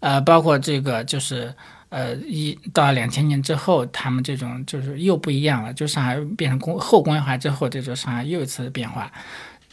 [0.00, 1.50] 呃，包括这个就是
[1.88, 9.10] 呃一到两千年之后，他们这种就是又不一样了，就上海变成工后工业化之后，这种上海又一次变化。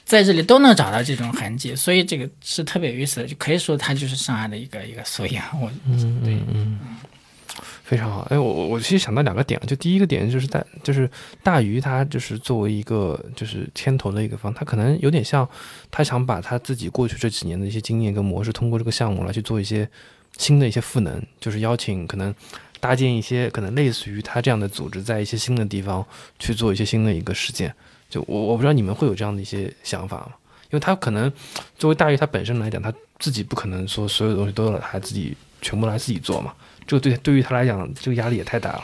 [0.06, 5.42] 在这里都能找到这种痕迹，所以这个是特别有意思的，就可以说它就是上海的一个一个缩影。
[5.60, 6.80] 我嗯嗯嗯，
[7.84, 8.22] 非常好。
[8.30, 11.10] 哎，我我我其实想到两个点，就第一个点就是大就是
[11.42, 15.48] 大鱼，他就是作为一个就是牵头的一个方，他可能有点像
[15.90, 19.90] 他想把他自己过去这几年的一些经验跟模式，通过这个项目来去做一些
[20.38, 22.32] 新的一些赋能，就是邀请可能
[22.80, 26.06] 搭建一些可能类似于他这样的组织，在一些新的地方
[26.38, 27.74] 去做一些新的一个实践。
[28.16, 30.32] 就我我不知道你们会有这样的一些想法吗？
[30.64, 31.30] 因为他可能
[31.78, 36.54] 作为大鱼他本身来讲，他自己不可能说所有东西都要他自己全部来自己做嘛。
[36.88, 38.84] 这个对对于他来讲，这个压力也太大了。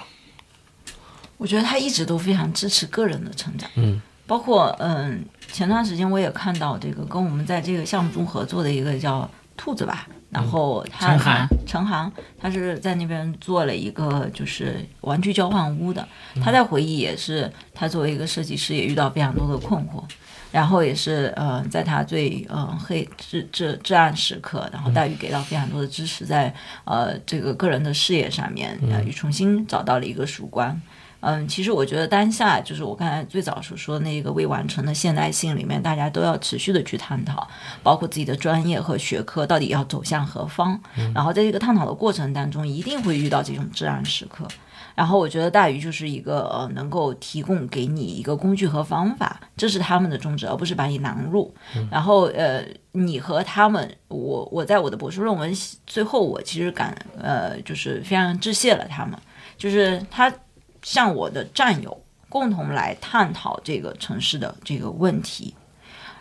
[1.37, 9.29] 我觉得他一直都非常支持个人的成长，嗯，包括嗯，前段时间我也看到这个跟我们在这个项目中合作的一个叫
[9.61, 10.07] 兔子吧。
[10.31, 16.07] 然后他陈航，陈航，他是在那边做了一个就是玩具交换屋的。
[16.41, 20.01] 他在回忆也是，他作为一个设计师也遇到非常多的困惑，
[20.49, 26.53] 然后也是呃，在他最呃黑至至至暗时刻，然后黛玉给到非常多的支持，在
[26.85, 30.81] 呃这个个人的事业上面，呃，又重新找到了一个曙光。
[31.21, 37.47] 嗯，其实我觉得当下就是我刚才最早所说的那个未完成的现代性里面，大家都要持续的去探讨，
[37.83, 40.81] 包括自己的专业和学科到底要走向何方。
[41.13, 44.47] 然后在这个探讨的过程当中，一定会遇到这种至暗时刻。
[44.95, 51.53] 然后我觉得大鱼就是一个呃，能够提供给你一个工具和方法，这是他们的宗旨，而不是把你囊入。
[51.89, 55.53] 然后呃，你和他们，我我在我的博士论文
[55.85, 59.15] 最后，我其实感呃，就是非常致谢了他们，
[59.55, 60.33] 就是他。
[60.81, 65.53] 向我的战友共同来探讨这个城市的这个问题，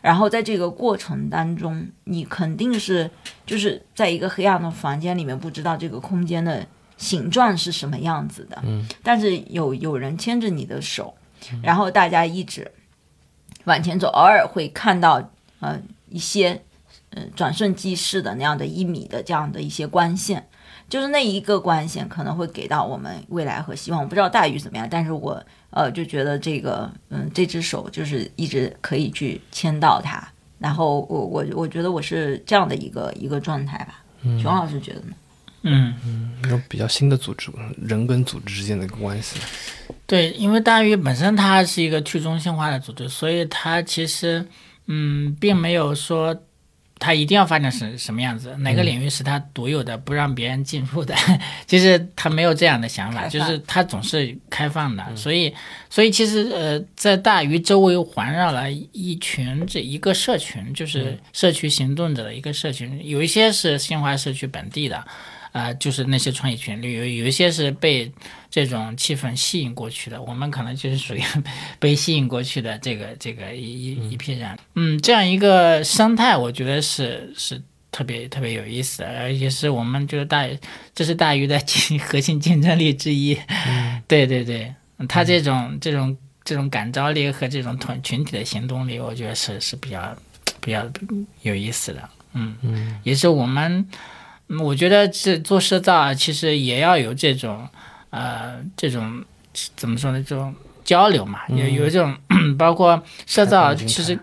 [0.03, 3.11] 然后在这个过程当中，你肯定是
[3.47, 8.59] 就是在一个黑暗的房间里面，不知道这个空间的形状是什么样子的。
[8.65, 11.15] 嗯，但是有有人牵着你的手，
[11.63, 12.71] 然后大家一直
[13.65, 16.61] 往前走，偶尔会看到呃一些
[17.11, 20.47] 呃转瞬即逝的那样的一米的这样的一些光线。
[20.91, 30.23] 就是那一个关系可能会给到我们未来和希望，我不知道大鱼怎么样，但是我呃就觉得这个嗯这只手就是一直可以去牵到它，
[30.59, 34.03] 然后我我我觉得我是这样的一个一个状态吧。
[34.43, 35.15] 熊老师觉得呢？
[35.63, 37.51] 嗯嗯，有比较新的组织，
[37.81, 39.39] 人跟组织之间的一个关系。
[40.07, 44.45] 对，因为大鱼本身它是一个去中心化的组织，所以它其实
[44.87, 46.37] 嗯并没有说。
[47.01, 48.55] 他一定要发展成什么样子？
[48.59, 51.15] 哪个领域是他独有的，不让别人进入的？
[51.67, 55.05] 其实他没有这样的想法，就是他总是开放的。
[55.17, 55.53] 所以，
[55.89, 65.03] 所以其实呃，在大鱼周围环绕了一群这一个社群，就是社区行动者的一个社群，有一些是新华社区本地的。
[65.53, 68.11] 啊，就是那些创业群里有有一些是被
[68.49, 71.21] 这种气氛吸引过去的，我们可能就是属于
[71.81, 74.57] 被吸引过去的这个这个一一一批人。
[74.77, 77.61] 嗯，这样一个生态，我觉得是是
[77.91, 80.47] 特别特别有意思，而且是我们就是大
[80.95, 81.61] 这是大鱼的
[82.07, 83.37] 核心竞争力之一。
[84.07, 84.73] 对对对，
[85.09, 90.17] 他这种这种这种感召力和这种团群体的行动力，我觉得是是比较
[90.61, 90.89] 比较
[91.43, 92.09] 有意思的。
[92.35, 93.85] 嗯嗯，也是我们。
[94.59, 97.69] 我觉得这做社造啊，其实也要有这种，
[98.11, 99.25] 呃，这种
[99.77, 100.23] 怎么说呢？
[100.27, 100.53] 这种
[100.85, 102.17] 交流嘛，有有这种，
[102.59, 104.19] 包括社造，其实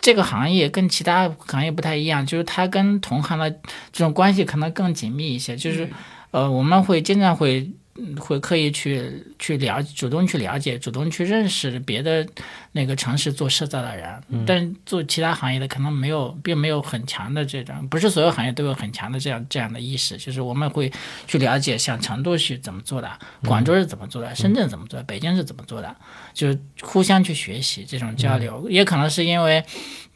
[0.00, 3.50] 这个行业跟其他行业不太一样，就是它跟同行的
[3.92, 5.56] 这种关系可能更紧密一些。
[5.56, 5.88] 就是，
[6.32, 7.70] 呃，我们会经常会
[8.20, 12.26] 会刻意去去了主动去了解，主动去认识别的
[12.72, 20.92] 那个城市做社造的人，但做其他行业的可能没有，并没有很强的这种，不是所有行业都有很强的这样这样的意识，就是我们会
[21.26, 23.10] 去了解，像成都是怎么做的，
[23.42, 25.96] 广州是怎么做的，深圳怎么做的，北京是怎么做的，
[26.32, 29.64] 就是互相去学习这种交流，也可能是因为，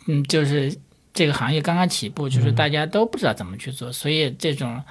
[0.07, 0.73] 嗯，就是
[1.13, 4.83] 这个行业刚刚起步，就是大家都不知道怎么去做，所以这种。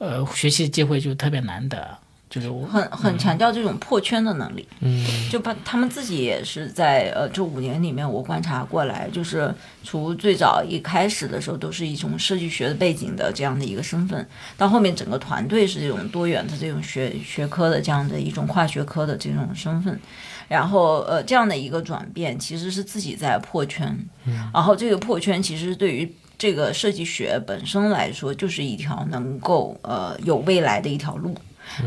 [0.00, 1.98] 呃，学习机会就特别难得，
[2.30, 4.66] 就是我很很强调这种破圈的能力。
[4.80, 9.52] 嗯，就把他们自己也是在呃这五年里面，我观察过来，就是
[9.82, 14.26] 从最早一开始的时候都是一种设计学的背景的这样的一个身份，
[14.56, 19.98] 到后面整个团队是这种多元的这种学学科的这样的一种跨学科的这种身份，
[20.48, 23.98] 然后呃这样的一个转变其实是自己在破圈，
[24.52, 26.14] 然后这个破圈其实对于。
[26.40, 31.34] 这个设计学本身来说，就是一条能够呃有未来的一条路，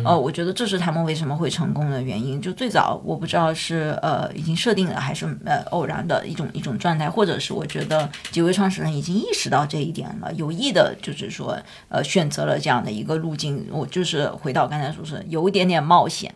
[0.03, 2.41] 呃，我觉得这是他们为什么会成功的原因。
[2.41, 11.57] 就最早我不知道是呃已经设定了还是呃偶然的一种一种状态，或者是我觉得几位创始人已经意识到这一点了，有意的就是说
[11.89, 13.67] 呃选择了这样的一个路径。
[13.71, 16.33] 我就是回到刚才说是有一点点冒险，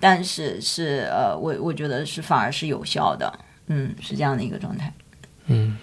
[0.00, 3.32] 但是是呃我我觉得是反而是有效的，
[3.66, 4.92] 嗯，是这样的一个状态，
[5.46, 5.76] 嗯。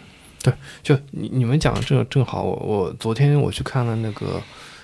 [0.44, 0.52] 对，
[0.82, 4.42] 就你你们讲的正正好，我我昨天我去看了那个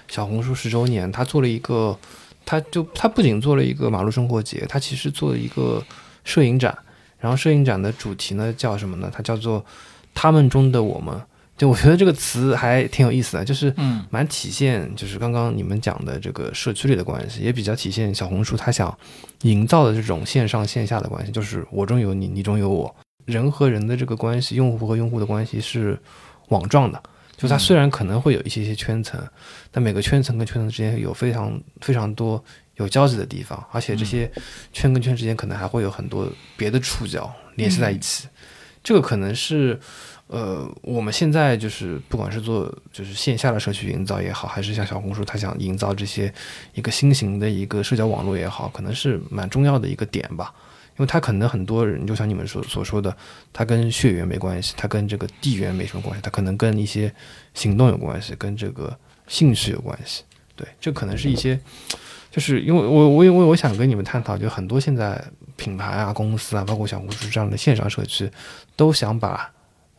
[0.08, 1.98] 小红书十周年，他做了一个，
[2.46, 5.84] 他就他不仅做了一个马路生活节，他其实做了一个
[6.24, 6.78] 摄影展，
[7.20, 9.12] 然后摄影展的主题呢叫什么呢？
[9.14, 9.66] 它叫做
[10.14, 11.22] 他们中的我们。
[11.58, 18.96] 就我觉得这个词还挺有意思的，就是嗯，蛮体现就是刚刚你们讲的这个社区里的关系，也比较体现小红书他想
[19.42, 22.96] 营造的这种线上线下的关系，就是我中有你，你中有我。
[23.26, 26.00] 人和人的这个关系，用户和用户的关系是
[26.50, 27.02] 网状的，
[27.38, 29.24] 就它虽然可能会有一些些圈层，
[29.72, 32.44] 但每个圈层跟圈层之间有非常非常多
[32.76, 34.30] 有交集的地方，而且这些
[34.74, 36.28] 圈跟圈之间可能还会有很多
[36.58, 38.28] 别的触角联系在一起。
[38.84, 39.80] 这个可能是，
[40.28, 46.34] 呃，我们现在就是不管是做就是线下的社区营造也好，还是像小红书它想营造这些
[46.74, 50.54] 一个新型的一个社交网络也好，可能是蛮重要的一个点吧。
[50.98, 53.16] 因为他可能很多人，就像你们所所说的，
[53.54, 57.14] 他跟血缘没关系，他跟这个地缘没什么关系，他可能跟一些
[57.54, 60.24] 行动有关系，跟这个兴趣有关系。
[60.56, 61.60] 对，这可能是一些，
[62.32, 65.24] 就是因为我我因为我想跟你们探讨，就很多现在
[65.56, 68.28] 品牌啊、公司啊，包括小红书这样的线上社区，
[68.76, 69.52] 都想把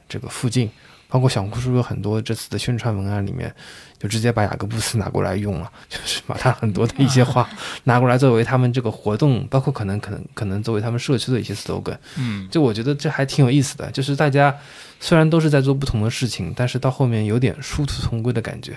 [0.09, 0.69] 这个附近。
[1.09, 3.53] 包括小红书有很多这次的宣传文案里面，
[3.99, 7.49] 就直接把雅各布斯拿过来用了，就是把他很多的一些话
[7.85, 11.97] 拿过来作为他们这个活动，包括可能可能可能作为他们社区的一些 slogan。
[12.17, 14.55] 嗯，就我觉得这还挺有意思的，就是大家
[15.01, 18.77] 虽然都是在做不同的事情，但是到后面有点殊途同归的感觉。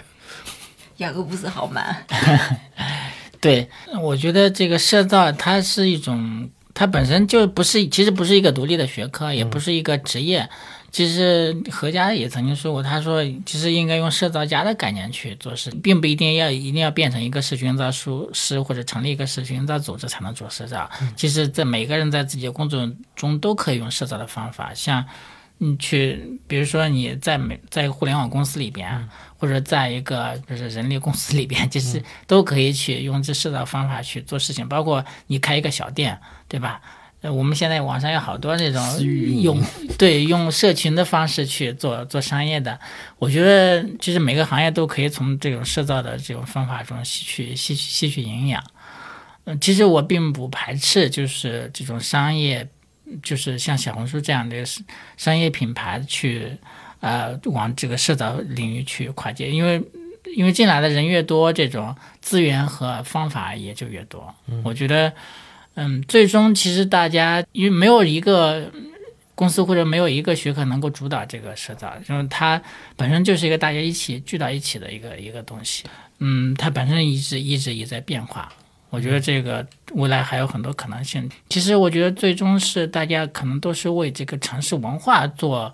[0.98, 2.06] 雅各布斯好慢。
[3.42, 3.68] 对，
[4.02, 10.48] 我觉得这个社造它是一种，它本身就不是，其实不是一个独立的学科，也不是一个职业。
[10.92, 20.90] 其实何家也曾经说过，他说其实应该用社造家的概念去做事，并不一定要一定要变成一个社区营造师或者成立一个社区营造组织才能做社造。
[21.16, 25.06] 其实，在每个人在自己的工作中都可以用社造的方法，像
[25.60, 36.20] 你去，比如说你在每在互联网公司里边，或者在一个就是人力公司里边，其实都可以去用这社造方法去做事情，包括你开一个小店，
[36.50, 36.82] 对吧？
[37.22, 38.82] 呃，我们现在网上有好多这种
[39.42, 39.64] 用
[39.96, 42.80] 对用社群的方式去做做商业的，
[43.20, 48.64] 我觉得其实每个行业都可以从这种社造的这种方法中吸取吸取吸取营养。
[49.44, 52.68] 嗯，其实我并不排斥就是这种商业，
[53.22, 54.64] 就是像小红书这样的
[55.16, 56.58] 商业品牌去
[57.02, 59.80] 呃往这个社造领域去跨界，因为
[60.36, 64.34] 因为进来的人越多，这种资源和方法也就越多。
[64.64, 65.14] 我觉得。
[65.76, 68.70] 嗯，最终其实大家因为没有一个
[69.36, 72.62] 公司或者没有一个学科能够主导这个社造，因为它
[72.98, 75.86] 本身就是一个大家一起聚到一起的一个一个东西。
[76.20, 78.52] 嗯，它本身一直一直也在变化。
[78.90, 81.28] 我觉得这个未来还有很多可能性。
[81.48, 85.74] 其实我觉得最终是大家可能都是为这个城市文化做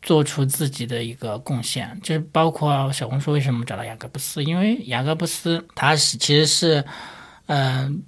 [0.00, 1.98] 做出自己的一个贡献。
[2.00, 6.84] 就是包括小红书为什么找到雅各布斯，因为雅各布斯他是其实是
[7.46, 8.04] 嗯。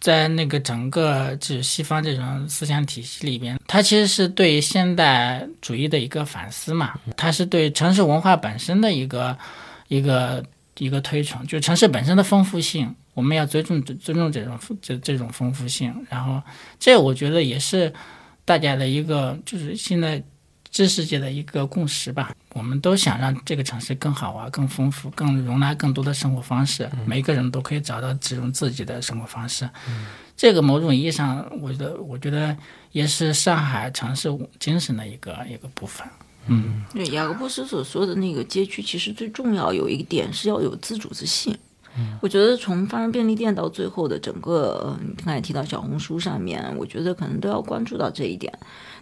[0.00, 9.36] 在那个整个就是西方这种思想体系里边，它其实是对现代主义的一个反思嘛，它是对城市文化本身的一个
[9.88, 10.44] 一个
[10.78, 15.92] 一个推崇，就城市本身的丰富性，我们要尊重尊重这种这这种丰富性。
[16.08, 16.40] 然后，
[16.78, 17.92] 这我觉得也是
[18.44, 20.22] 大家的一个就是现在
[20.70, 22.32] 知识界的一个共识吧。
[22.54, 29.68] 我们都想让这个城市更好啊、更丰富、更容纳更多的生活方式，每个人都可以找到这种自己的生活方式。
[30.36, 32.56] 这个某种意义上，我觉得，我觉得
[32.92, 34.28] 也是上海城市
[34.58, 36.06] 精神的一个一个部分。
[36.46, 41.26] 嗯，对，雅各布斯所说的那个街区，其实最重要有一点是要有自主之
[41.98, 42.18] 性。
[42.20, 48.52] 我觉得从发生便利店到最后的整个，你刚才提到小红书上面，我觉得可能都要关注到这一点。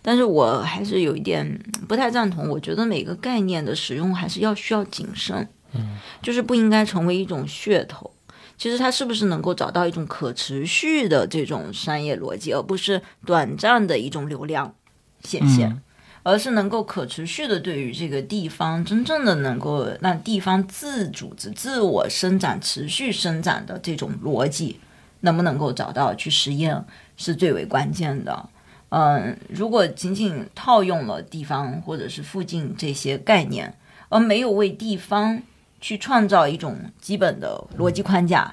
[0.03, 8.11] 但是我还是有一点不太赞同，我觉得每个概念的使用还是要需要谨慎，嗯，就是不应该成为一种噱头。
[8.57, 14.75] 其实它是不是能够找到一种可持续的这种商业逻辑，而不是短暂的一种流量
[15.23, 15.83] 显现？
[16.27, 24.81] 而是能够可持续的，对于这个地方真正的能够让地方自主、自自我生长、持续生长的这种逻辑，
[25.21, 26.85] 能不能够找到去实验，
[27.17, 28.49] 是最为关键的。
[28.89, 33.73] 嗯，如果仅仅套用了地方或者是附近这些概念，
[34.09, 35.41] 而没有为地方
[35.81, 38.53] 去创造一种基本的逻辑框架，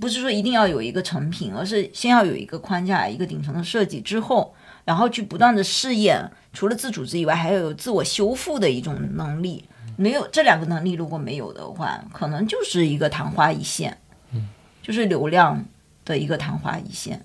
[0.00, 4.54] 不是说一定要有一个成品，而是先要有一个框架、一个顶层的设计之后。
[4.86, 9.64] 然后去不断的试验，除了自主之以外，还要有自我修复的一种能力。
[9.96, 13.98] 没有这两个能力，如果没有的话，可能就是一个昙花一现，
[14.32, 14.48] 嗯，
[14.82, 15.64] 就是流量
[16.04, 17.22] 的一个昙花一现。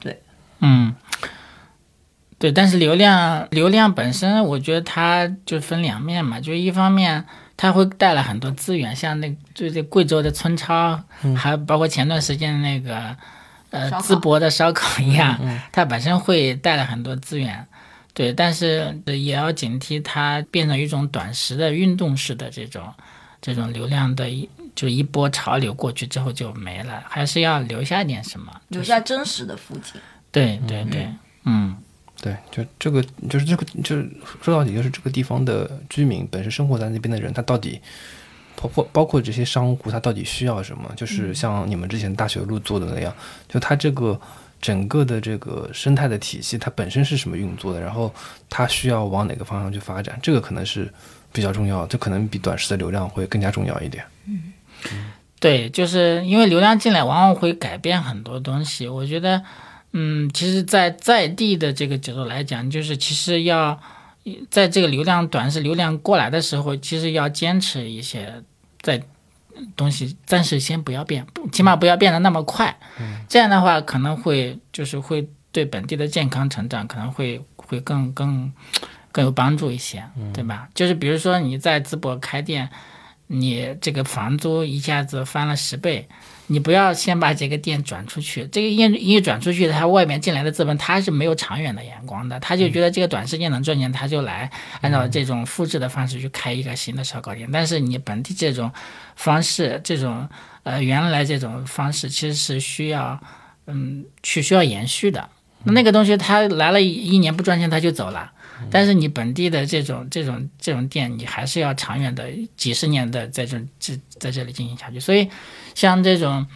[0.00, 0.20] 对，
[0.58, 0.94] 嗯，
[2.38, 2.50] 对。
[2.50, 6.40] 但是流量，流量本身，我觉得它就分两面嘛。
[6.40, 7.24] 就一方面，
[7.56, 11.00] 它会带来很多资源，像那就这贵州的村超，
[11.36, 13.16] 还包括前段时间那个。
[13.70, 15.38] 呃，淄博的烧烤一样，
[15.72, 17.66] 它本身会带来很多资源，
[18.16, 22.82] 对，但是也要警惕它变成一种短时的运动式的这种
[23.42, 30.00] 这种流量的一就一波潮流过去之后就没了，还是要留下点什么，留下真实的风景。
[30.32, 31.06] 对对对，
[31.44, 31.76] 嗯，
[32.22, 34.10] 对，就这个就是这个就是
[34.40, 37.78] 说到底就是这个地方的居民本身生活在那边的人，他到底。
[38.58, 40.90] 包括包括这些商户，他到底需要什么？
[40.96, 43.14] 就是像你们之前大学路做的那样，
[43.46, 44.18] 就他这个
[44.60, 47.80] 整个的这个生态的体系，它本身是什么运作的？
[47.80, 48.12] 然后
[48.48, 50.18] 它需要往哪个方向去发展？
[50.22, 50.92] 这个可能是
[51.32, 54.04] 比较重要，这可能比短时的流量会更加重要一点。
[54.26, 54.52] 嗯，
[55.38, 58.88] 对，就是因为流量进来往往会改变很多东西。
[58.88, 59.42] 我觉得，
[59.92, 63.80] 嗯，其实，在在地的这个角度来讲，就是其实要。
[64.50, 68.42] 在这个流量短时流量过来的时候，其实要坚持一些，
[68.80, 69.00] 在
[69.76, 72.76] 东西暂时先不要变，起码不要变得那么快。
[73.28, 78.52] 这样的话可能会就是会对本地的健康成长可能会会更更
[79.12, 80.04] 更有帮助一些，
[80.34, 80.68] 对吧？
[80.74, 82.68] 就是比如说你在淄博开店，
[83.26, 86.08] 你这个房租一下子翻了十倍。
[86.48, 97.48] 你不要先把这个店转出去，这个一一转出去，他外面进来的资本他是没有长远的眼光的，他就觉得这个短时间能赚钱，他就来按照这种复制的方式去开一个新的烧烤店。
[97.52, 98.70] 但是你本地这种
[99.16, 100.28] 方式，这种
[100.62, 103.20] 呃原来这种方式其实是需要
[103.66, 105.28] 嗯去需要延续的。
[105.64, 108.32] 那个东西他来了一年不赚钱他就走了。
[108.70, 114.98] 但是你本地的这种这种这种店，你还是要长远的几十年的在这这在这里进行下去。
[114.98, 115.28] 所以，
[115.74, 116.46] 像这种，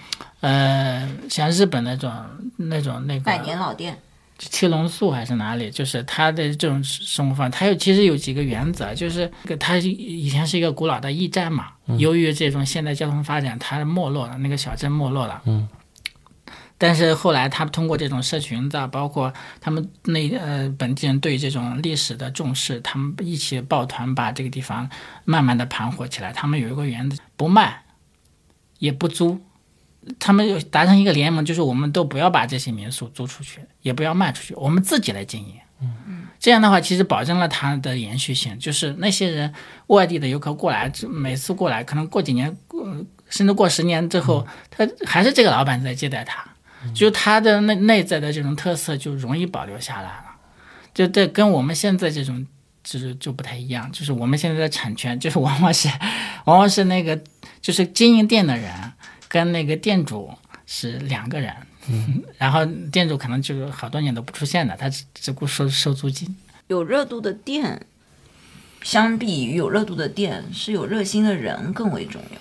[0.41, 2.13] 呃，像日本那种
[2.57, 3.99] 那种那个百年老店，
[4.39, 15.43] 七龙素还是哪里，就是它的这种生活方式，它有其实有几个原则，就是它以前是一个古老的驿站嘛，由于这种现代交通发展，它没落了，那个小镇没落了。
[15.47, 15.69] 嗯。
[16.83, 24.89] 但是后来，他们通过这种社群的，包括他们那呃本地人对这种历史的重视，他们一起抱团把这个地方
[25.27, 26.33] 慢慢的盘活起来。
[26.33, 27.83] 他们有一个原则，不卖，
[28.79, 29.43] 也不租，
[30.19, 35.55] 他们达成一个联盟，就是我们都不要把这些民宿租出去，也不要卖出去，我们自己来经营。
[35.83, 38.59] 嗯嗯，这样的话，其实保证了它的延续性。
[38.59, 39.53] 就是那些人
[39.89, 42.87] 外地的游客过来，每次过来，可能过几年，过
[43.29, 46.43] 甚至过十年之后，他还是这个老板在接待他。
[46.95, 50.25] 就它的内内在的这种特色就容易保留下来了，
[50.95, 52.47] 就这跟我们现在这种
[52.83, 55.89] 就是就不太一样，就是我们现在的产权就是往往是
[56.45, 57.21] 往往是那个
[57.61, 58.73] 就是经营店的人
[59.29, 60.33] 跟那个店主
[60.67, 61.55] 是两个人，
[62.39, 66.37] 然后店主可能就是好多年都不出现的，他只只顾收收租金。
[66.69, 67.85] 有热度的店，
[68.83, 72.39] 相比于有热度的店，是有热心的人更为重要。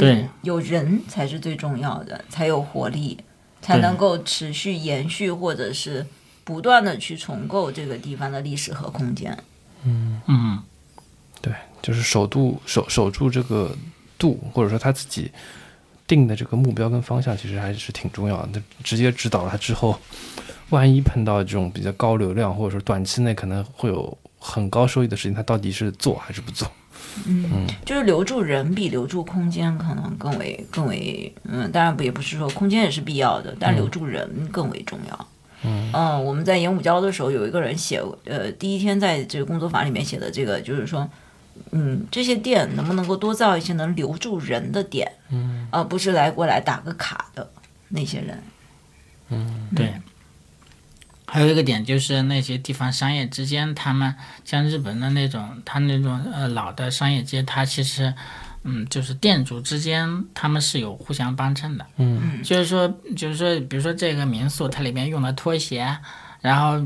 [0.00, 3.18] 对，有人才是最重要的，才有活力。
[3.66, 6.06] 才能够持续延续，或者是
[6.44, 9.36] 不断的去重构这个地方的历史和空间。
[9.82, 10.62] 嗯嗯，
[11.40, 11.52] 对，
[11.82, 13.76] 就是守住守守住这个
[14.16, 15.32] 度，或者说他自己
[16.06, 18.62] 定的这个目标跟方向，其实还是挺重要的。
[18.84, 19.98] 直接指导了他之后，
[20.70, 26.70] 万一碰到这种比较高流量，或者说短期内可能会有很高收益的事情，他到底是做还是不做？
[27.26, 35.28] 嗯，就是留住人比留住空间可能更为更为，嗯，当然不也不是说空间也是必要的，但留住人更为重要。
[35.62, 41.08] 嗯，我们在演武交的时候，有一个人写，呃，第一天在这个工作坊里面写的这个，就是说，
[41.72, 47.50] 嗯，这些店能不能够多造一些能留住人的店，嗯，而不是来过来打个卡的
[47.88, 48.42] 那些人。
[49.30, 49.92] 嗯，对。
[51.26, 54.14] 还有一个点就是那些地方商业之间，他们
[54.44, 58.14] 像日本的那种，他那种呃老的商业街，它其实，
[58.64, 65.98] 嗯，就是店主之间他们是有互相帮衬的，嗯，就是说，就是说，比如说这个民宿它里面用的拖鞋。
[66.46, 66.80] 然后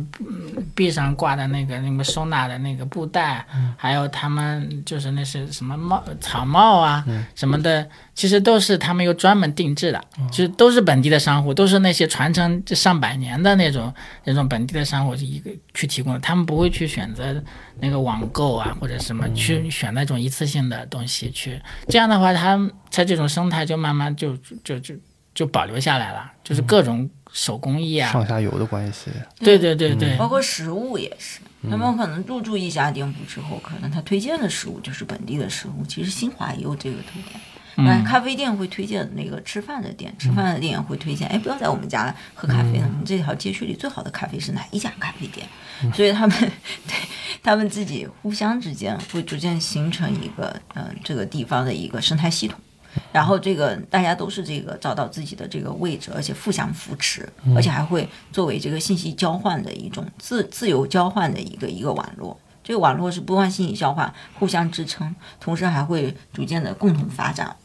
[0.75, 3.47] 壁上挂的那个那个收纳的那个布袋，
[3.77, 7.05] 还有他们就是那是什么帽草帽啊
[7.35, 13.93] 什么的，其实都是他们有专门定制的，其实都是本地的商户，都是那些传承上百年的那种
[14.25, 17.43] 那种本地的商户一个去提供的，他们不会去选择
[17.81, 22.59] 那个网购啊或者什么去选那种一次性的东西去，这样的话，他
[22.89, 24.95] 在这种生态就慢慢就就就就
[25.47, 27.09] 保留下来了，就是各种。
[27.33, 29.09] 手工艺啊，上下游的关系，
[29.39, 31.39] 对对对对，包括食物也是。
[31.71, 35.87] 他们可能入驻一家店铺之后，可能他推荐的食物就是本地的食物。
[35.87, 37.41] 其实新华也有这个特点，
[37.77, 45.47] 嗯，咖啡店会推荐那个吃饭的店，吃饭的店会推荐，哎，不要在我们家喝咖啡了，我们这条街区里最好的咖啡是哪一家咖啡店？
[45.95, 46.51] 所以他们对
[47.45, 52.59] 他们自己互相之间会逐渐形成一个，嗯，这个地方的一个生态系统。
[53.13, 62.39] 然后这个大家都是这个找到自己的这个位置，而且互相扶持，而且还会作为这个信息交换的一种自自由交换的一个一个网络。
[62.63, 67.57] 这个网络是不断信息交换，互相支撑，同时还会逐渐的共同发展。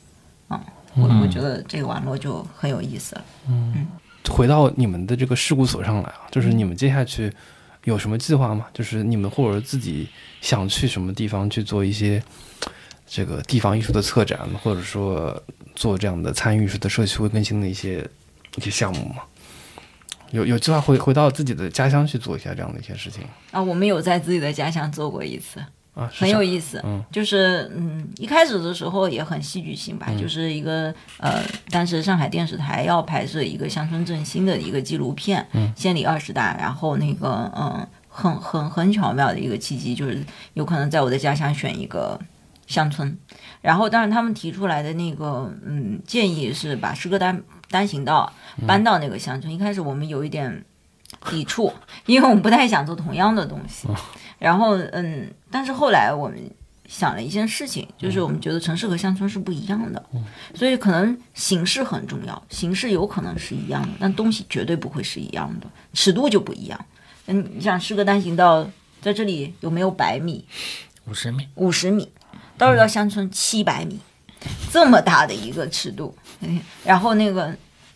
[0.49, 0.59] 嗯，
[0.95, 3.25] 我我觉得这个网络就很有意思了。
[3.47, 3.87] 嗯，
[4.29, 7.31] 回到你们的这个事故所上来啊，就是你们接下去
[7.83, 8.65] 有什么计划吗？
[8.73, 10.07] 就是你们或者自己
[10.41, 12.23] 想去什么地方去做一些？
[13.07, 15.41] 这个地方艺术的策展，或者说
[15.75, 18.07] 做这样的参与式的社区会更新的一些
[18.55, 19.17] 一些项目吗？
[20.31, 23.61] 有有计划回回到自己的家乡去做一下这样的一些事情啊？
[23.61, 25.59] 我们有在自己的家乡做过一次
[25.93, 26.81] 啊，很有意思。
[26.83, 40.21] 嗯，就是嗯，一开始的时候也很戏剧性吧，就是一个呃，当时上海电视台要拍摄一个乡村振兴的一个纪录片，嗯，县里二十大，然后那个嗯，很很很巧妙的一个契机，就是
[40.55, 42.19] 有可能在我的家乡选一个。
[42.67, 43.17] 乡村，
[43.61, 48.31] 然后当然他们提出来的那个嗯建议是把诗歌单单行道
[48.67, 49.53] 搬到那个乡村。
[49.53, 50.63] 一开始我们有一点
[51.29, 51.71] 抵触，
[52.05, 53.87] 因为我们不太想做同样的东西。
[54.39, 56.37] 然后嗯，但是后来我们
[56.87, 60.03] 想了一件事情，就是我们觉得城市和乡村是不一样的，
[60.53, 66.85] 所以可能形式很重要，形式有可能是一样的，但东西绝对不会是一样的，尺度就不一样。
[67.27, 68.67] 嗯，你想诗歌单行道
[69.01, 70.45] 在这里有没有百米？
[71.07, 71.47] 五十米？
[71.55, 72.11] 五十米。
[72.57, 73.99] 到时到乡村七百米，
[74.71, 76.15] 这么大的一个尺度，
[76.83, 77.55] 然后那个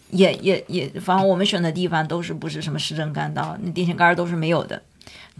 [0.10, 4.82] 也也也，反正我们选的地方都是不是什么市政干道，那电线杆都是没有的，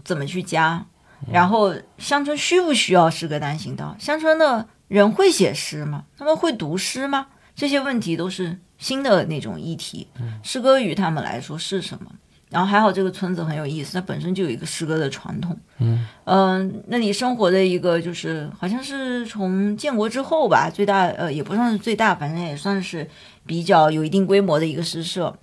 [0.04, 0.84] 怎么去加？
[1.30, 3.94] 然后乡村需不需要诗歌单行道？
[3.98, 6.04] 乡村的人会写诗吗？
[6.16, 7.26] 他们会读诗吗？
[7.54, 10.08] 这些问题都是新的那种议题。
[10.42, 12.10] 诗歌于他们来说是什么？
[12.50, 15.56] 然后还好，这个村子很有意思，它本身就有一个诗歌的传统。
[15.78, 23.08] 嗯嗯，那里生活的一个就是好像是从建国之后吧，最大呃也不算是最大，反正也算是
[23.46, 25.34] 比较有一定规模的一个诗社。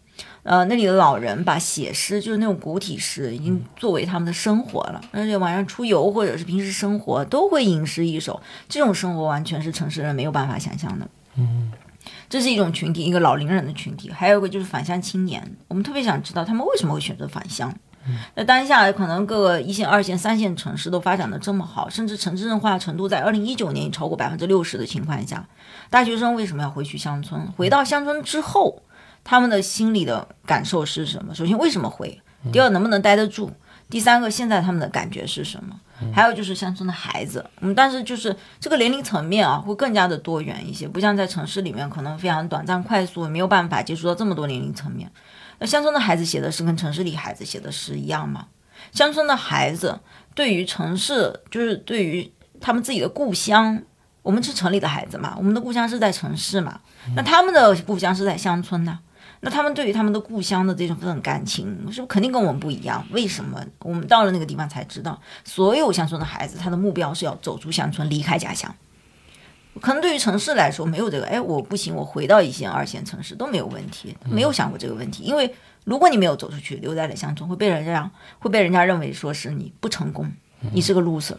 [0.44, 5.02] 呃，那里的老人把写诗，就是那种古体诗，已经作为他们的生活了。
[5.12, 11.08] 而且晚上出游或者是平时生活都会吟诗一首，这种生活完全是城市人没有办法想象的。
[11.36, 11.72] 嗯。
[12.30, 15.56] 这是一种群体，一个老龄人的群体，还有一个就是返乡青年。
[15.68, 17.74] 我们特别想知道他们为什么会选择返乡。
[18.36, 25.46] 那当下可能各个一线、二线、三线城市都发展的这么好，甚至城镇化程度在二零一九年已超过百分之六十的情况下，
[25.90, 27.52] 大学生为什么要回去乡村？
[27.58, 28.82] 回到乡村之后，
[29.26, 31.36] 他们的心里的感受是什么？
[31.36, 32.22] 首先，为什么回？
[32.54, 33.52] 第二，能不能待得住？
[33.90, 35.76] 第三个，现在他们的感觉是什么？
[36.14, 45.12] 还有就是乡村的孩子，嗯，但是就是这个年龄层面啊，会更加的多元一些，不像在城市里面可能非常短暂、快速，没有办法接触到这么多年龄层面。
[45.60, 48.48] 那乡村的孩子写的诗跟城市里孩子写的诗一样吗？
[48.92, 50.00] 乡村的孩子
[50.36, 52.32] 对于城市，就是对于
[52.62, 53.82] 他们自己的故乡，
[54.22, 56.80] 我们是城里的孩子嘛，我们的故乡是在城市嘛，
[57.16, 59.00] 那他们的故乡是在乡村呢？
[59.42, 63.06] 那他们对于他们的故乡的这种份感情，是不是肯定跟我们不一样？
[63.12, 68.74] 为什么我们到了那个地方才知道，所有乡村的孩子，他的目标是要走出乡村，离开家乡。
[69.80, 75.24] 可能对于城市来说，没有这个，哎，我不行，我回到一线、二线城市都没有问题，没有想过这个问题。
[75.24, 78.10] 因为如果你没有走出去，留在了乡村，会被人家
[78.40, 80.32] 会被人家认为说是你不成功，
[80.72, 81.38] 你是个 loser。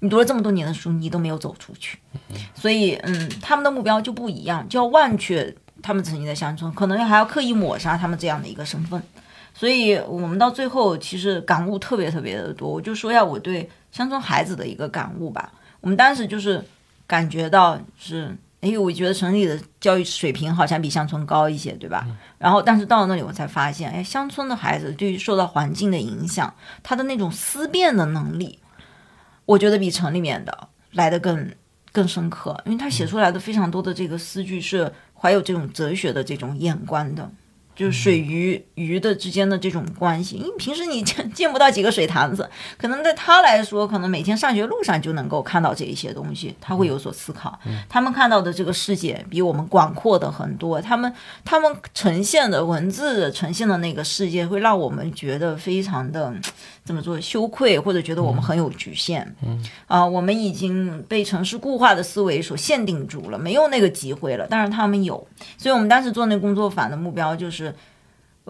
[0.00, 1.98] 你读了这么多年的书，你都没有走出去，
[2.54, 9.00] 所以嗯，他们的目标就不一样，就要忘却他们曾经在乡村，可能还要刻意抹杀他们这样的一个身份。
[9.54, 12.68] 所以我们到最后其实感悟特别特别的多。
[12.68, 15.52] 我就说一下我对乡村孩子的一个感悟吧。
[15.80, 16.62] 我们当时就是
[17.06, 22.04] 感觉到是，哎，我觉得城里的教育水平好像比乡村高一些，对吧？
[22.36, 28.58] 然后但是到了那里，我才发现，哎，乡村的孩子对于受到环境的影响，他的那种思辨的能力。
[29.46, 31.50] 我觉得比城里面的来的更
[31.92, 37.30] 更深刻，因为他写出来的非常多的这个诗句是怀有这种哲学的这种眼光的。
[37.74, 42.48] 就是水鱼鱼的之间的这种关系，因为平时你见 见不到几个水塘子，
[42.78, 47.58] 可能对他来说，可能每天上学路上就能够看到这一些东西，他会有所思考。
[47.86, 51.12] 他们看到的这个世界比我们广阔的很多，他们
[51.44, 56.32] 他们呈现的文字呈现的那个世界，会让我们觉得非常的
[56.86, 59.36] 怎么做羞愧，或者觉得我们很有局限。
[59.44, 64.46] 嗯啊，我们已经被城市固化的思维所限定住了，没有那个机会了。
[64.48, 65.26] 但是他们有，
[65.58, 67.74] 所以我们当时做那工作坊的目标就是。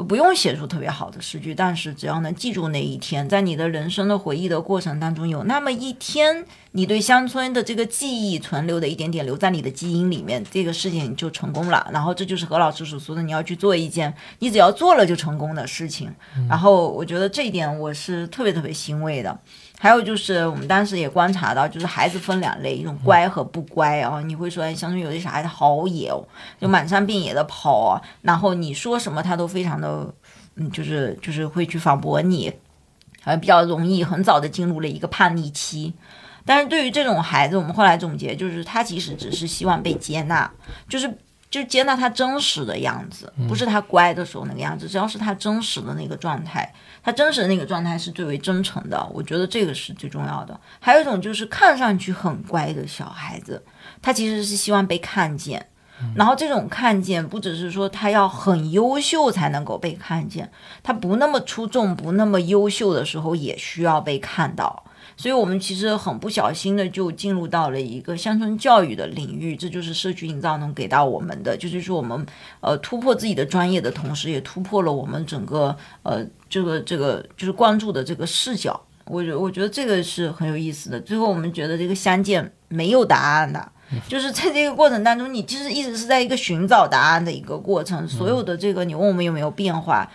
[0.05, 11.88] 不用写出特别好的诗句，但是只要能记住那一天，在你的人生的回忆的过程当中，有那么一天，你对乡村的这个记忆存留的一点点留在你的基因里面，这个事情就成功了。
[11.90, 16.14] 然后这就是何老师所说的，你要去做一件你只要做了就成功的事情。
[16.47, 19.38] 然后我觉得这一点我是特别特别欣慰的。
[19.79, 24.20] 还有就是，我们当时也观察到，就是孩子分两类，一种乖和不乖啊。
[24.22, 26.27] 你会说，乡村有些小孩子好野哦，
[26.61, 30.12] 就满山遍野的跑啊，然后你说什么他都非常的，
[30.55, 32.53] 嗯，就是就是会去反驳你，
[33.20, 35.93] 还比较容易很早的进入了一个叛逆期。
[36.45, 40.51] 但是对于这种孩子，我们后来总结，就是他其实只是希望被接纳，
[40.89, 41.18] 就是。
[41.49, 46.70] 就接纳他真实的样子，不是他乖的时候那个样子，只要是他真实的那个状态，
[47.03, 49.07] 他真实的那个状态是最为真诚的。
[49.12, 50.59] 我觉得这个是最重要的。
[50.80, 53.64] 还有一种就是看上去很乖的小孩子，
[54.03, 55.66] 他其实是希望被看见，
[56.14, 60.51] 然后这种看见不只是说他要很优秀才能够被看见，
[60.82, 64.84] 他不那么出众、不那么优秀的时候也需要被看到。
[65.19, 72.27] 所以，我们其实很不小心的就进入到了一个乡村教育的领域，这就是社区营造能给到我们的，就是说我们
[72.61, 78.79] 呃突破自己的专业的同时，也突破了我们整个呃这个这个就是关注的这个视角。
[79.07, 81.01] 我觉我觉得这个是很有意思的。
[81.01, 83.73] 最后，我们觉得这个相见没有答案的，
[84.07, 88.07] 就是在这个过程当中，你其实一直是在一个寻找答案的一个过程。
[88.07, 90.12] 所有的这个，你问我们有没有变化，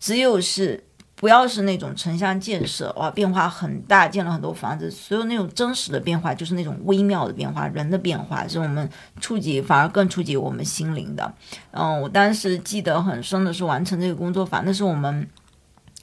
[0.00, 0.82] 只有是。
[1.16, 8.88] 不要是那种城乡建设哇，变化很大，建了很多房子，所有那种真实的变化就是那种微妙的变化，人的变化是我们
[9.20, 11.32] 触及，反而更触及我们心灵的。
[11.70, 15.26] 嗯，我当时记得很深的是完成这个工作坊，那是我们。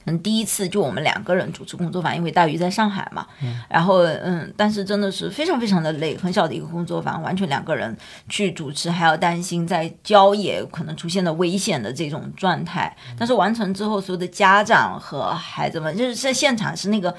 [0.06, 3.26] 嗯，第一次就我们两个人主持工作坊，因为大鱼在上海嘛，
[3.68, 7.96] 然后嗯，但是真的是非常非常的累，很小的一个工作坊，完全两个人
[8.28, 12.94] 去主持，还要担心在郊野可能出现的危险的这种状态。
[13.18, 17.14] 但是完成之后，所有的家长和孩子们就是在现场是那个，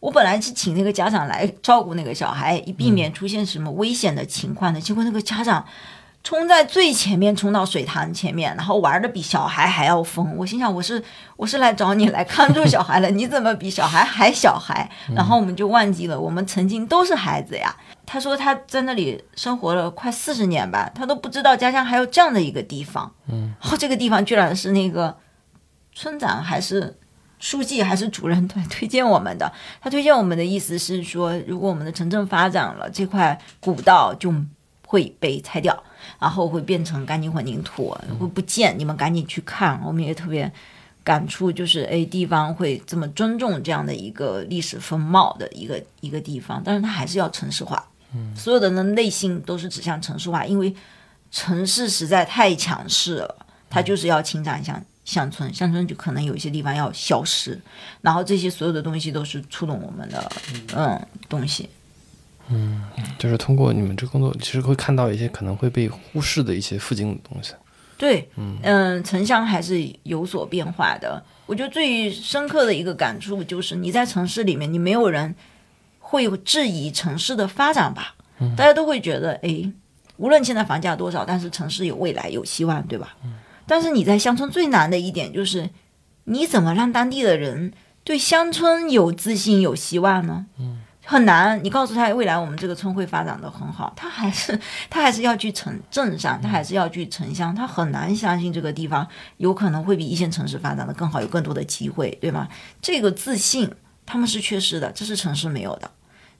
[0.00, 5.64] 我本来是请那个家长来照顾那个小孩，以避免出现什么危险的情况的，结果那个家长。
[6.24, 10.36] 冲在最前面，冲到水塘前面，然后玩的比小孩还要疯。
[10.36, 11.02] 我心想，我是
[11.36, 14.90] 我是来找你来看住小孩的，你怎么比小孩还小孩？
[15.14, 17.74] 然后我们就忘记了，我们曾经都是孩子呀。
[18.04, 23.10] 他说他在那里生活了快四十年吧，他都不知道家乡还有这样的一个地方。
[23.28, 25.16] 嗯，然后这个地方居然是那个
[25.94, 26.98] 村长还是
[27.38, 29.50] 书记还是主任推推荐我们的。
[29.80, 34.34] 他推荐我们的意思是说，如果我们的城镇发展了，这块古道就
[34.86, 35.82] 会被拆掉。
[36.18, 38.78] 然后会变成钢筋混凝土，会不见。
[38.78, 40.50] 你们赶紧去看，我们也特别
[41.04, 47.82] 感触，就是哎，地方会这么尊重这样的一个历史风貌的一个一个地方，但是它还是要城市化。
[48.14, 50.74] 嗯，所有的人内心都是指向城市化，因为
[51.30, 57.60] 城市实在太强势了，它就是要侵占乡乡村，乡村就可能有一些地方要消失。
[58.00, 60.32] 然后这些所有的东西都是触动我们的
[60.74, 61.68] 嗯东西。
[62.50, 62.82] 嗯，
[63.18, 67.54] 就是通过你们这工作，其实会看到一些可能会被忽视的一些附近的东西。
[67.96, 71.22] 对，嗯嗯，城乡还是有所变化的。
[71.46, 75.34] 我觉得最深刻的一个感触就是，你在城市里面，你没有人
[75.98, 78.14] 会质疑城市的发展吧？
[78.56, 79.70] 大家都会觉得，哎，
[80.16, 83.16] 无论现在房价多少，但是城市有未来，有希望，对吧？
[83.66, 85.68] 但是你在乡村最难的一点就是，
[86.24, 87.72] 你怎么让当地的人
[88.04, 90.46] 对乡村有自信、有希望呢？
[90.58, 90.77] 嗯。
[91.10, 102.46] 很难，你告诉他未来我们这个村会发展的很好，他还是 他还是要去城镇上，他还是要去城乡，他很难相信这个地方有可能会比一线城市发展的更好，有更多的机会，对吗？
[102.82, 103.72] 这个自信
[104.04, 105.90] 他们是缺失的，这是城市没有的。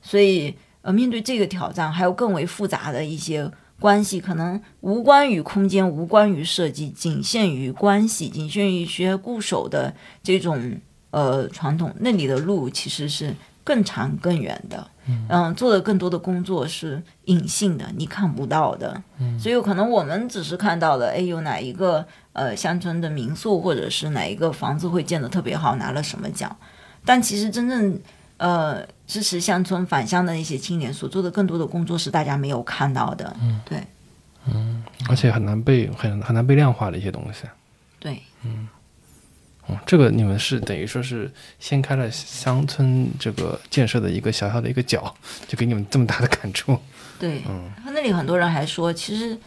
[0.02, 3.50] 所以，呃，面对这个挑战，还有更为复杂的一些
[3.80, 10.78] 关系，可能无关于空间，无关于设计，仅限于关系，仅限于学固守的这种
[11.10, 13.34] 呃传统，那里的路其实是
[13.68, 14.90] 更长更远的。
[15.28, 19.02] 嗯，做的更多的工作是隐性的，你看不到的。
[19.18, 26.56] 嗯，所以有可能我们只是看到了，哎，有哪一个呃乡村的民宿，或者是哪一个房子会建得特别好，拿了什么奖，
[27.04, 27.98] 但其实真正
[28.38, 33.36] 呃支持乡村返乡的那些青年所做的更多的工作是大家没有看到的。
[33.42, 33.82] 嗯，对，
[34.46, 37.44] 嗯，而且很难被很很难被量化的一些东西。
[37.98, 38.68] 对，嗯。
[39.68, 45.14] 哦，这个你们是等于说是掀开了乡村这个建设的一个小小的一个角，
[45.46, 46.78] 就给你们这么大的感触。
[47.18, 49.38] 对，嗯，他那里很多人还说，其实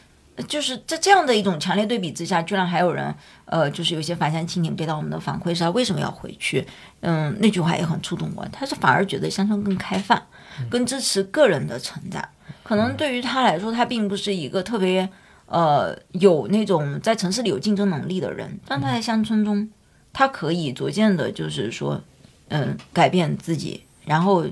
[0.48, 3.14] 就是在这样的一种强烈对比之下，居然还有人，
[3.46, 6.68] 呃，就是有些返乡青年给到我们的反馈是他为什么要回去？
[7.00, 10.22] 嗯，那句话也很触动我，他是反而觉得乡村更开放，
[10.70, 12.24] 更支持个人的成长。
[12.62, 15.10] 可能对于他来说，他并不是一个特别
[15.48, 19.68] 呃有那种在城市里有竞争能力的人，但他在乡村中。
[20.14, 22.02] 他可以逐渐的，就是说，
[22.50, 24.46] 嗯，改变自己，然后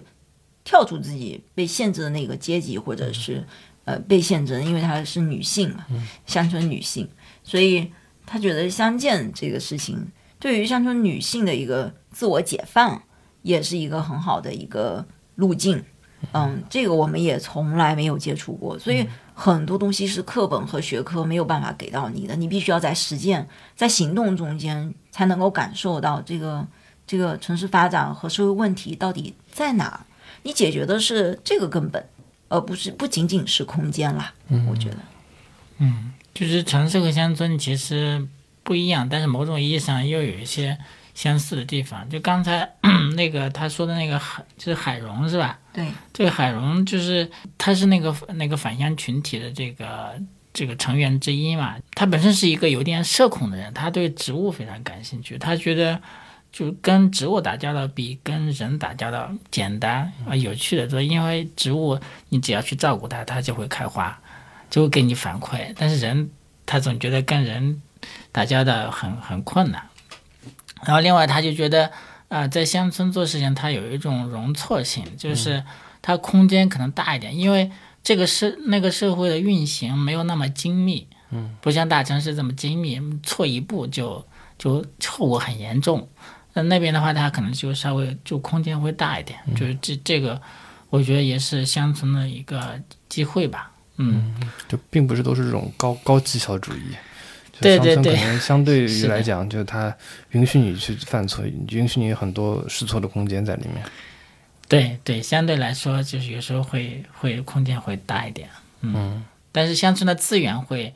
[0.64, 3.44] 跳出自己被限制的那个阶级，或者是
[3.86, 5.86] 呃被限制，因为她是女性嘛，
[6.26, 7.08] 乡村女性，
[7.44, 7.92] 所以
[8.26, 10.08] 她觉得相见这个事情，
[10.40, 13.02] 对于乡村女性的一个自我解放，
[13.42, 15.06] 也是一个很好的一个
[15.36, 15.84] 路径。
[16.34, 19.08] 嗯，这个我们也从来没有接触过，所以
[19.40, 26.68] 很多东西是课本和学科没有办法给到你的，你必须要在实践、在行动中间才能够感受到这个
[27.08, 30.06] 这个城市发展和社会问题到底在哪。
[30.44, 32.06] 你解决的是这个根本，
[32.50, 34.34] 而不是不仅仅是空间啦。
[34.50, 34.98] 嗯，我觉得，
[35.78, 38.28] 嗯，就是城市和乡村其实
[38.64, 40.78] 不一样，但是某种意义上又有一些。
[41.16, 42.76] 相似的地方，就刚才
[43.18, 45.60] 那个他说的那个海，就是海荣是吧？
[45.80, 50.14] 对，这个海荣就是他是那个那个返乡群体的这个
[50.52, 51.78] 这个成员之一嘛。
[51.96, 55.38] 他本身是一个有点社恐的人，他对植物非常感兴趣。
[55.38, 55.98] 他觉得
[56.52, 64.20] 就跟植物打交道比跟人打交道简单啊有趣的多，因为植物你只要去照顾它，它就会开花，
[64.70, 65.74] 就会给你反馈。
[65.78, 66.30] 但是人
[66.66, 67.82] 他总觉得跟人
[68.34, 69.82] 打交道很很困难。
[70.84, 71.92] 然后，另外他就觉得，
[72.30, 75.64] 啊，在乡村做事情，它有一种容错性，就是
[76.02, 77.70] 它空间可能大一点，因为
[78.04, 84.26] 这个社那个社会的运行没有那么精密，嗯，不像大城市这么精密，错一步就
[84.58, 86.08] 就后果很严重。
[86.54, 90.40] 那那边的话，它可能就稍微就空间会大一点，就是这这个，
[90.90, 94.34] 我觉得也是乡村的一个机会吧，嗯，
[94.68, 96.96] 就并不是都是这种高高绩效主义。
[97.62, 99.96] 对对对，可能相对于来讲，就是它
[100.32, 103.84] 允许你去犯错，允许你很多试错的空间在里面。
[104.68, 108.48] 对对，相对来说，就是有时候会会空间会大一点，
[108.82, 110.94] 嗯，但是乡村的资源会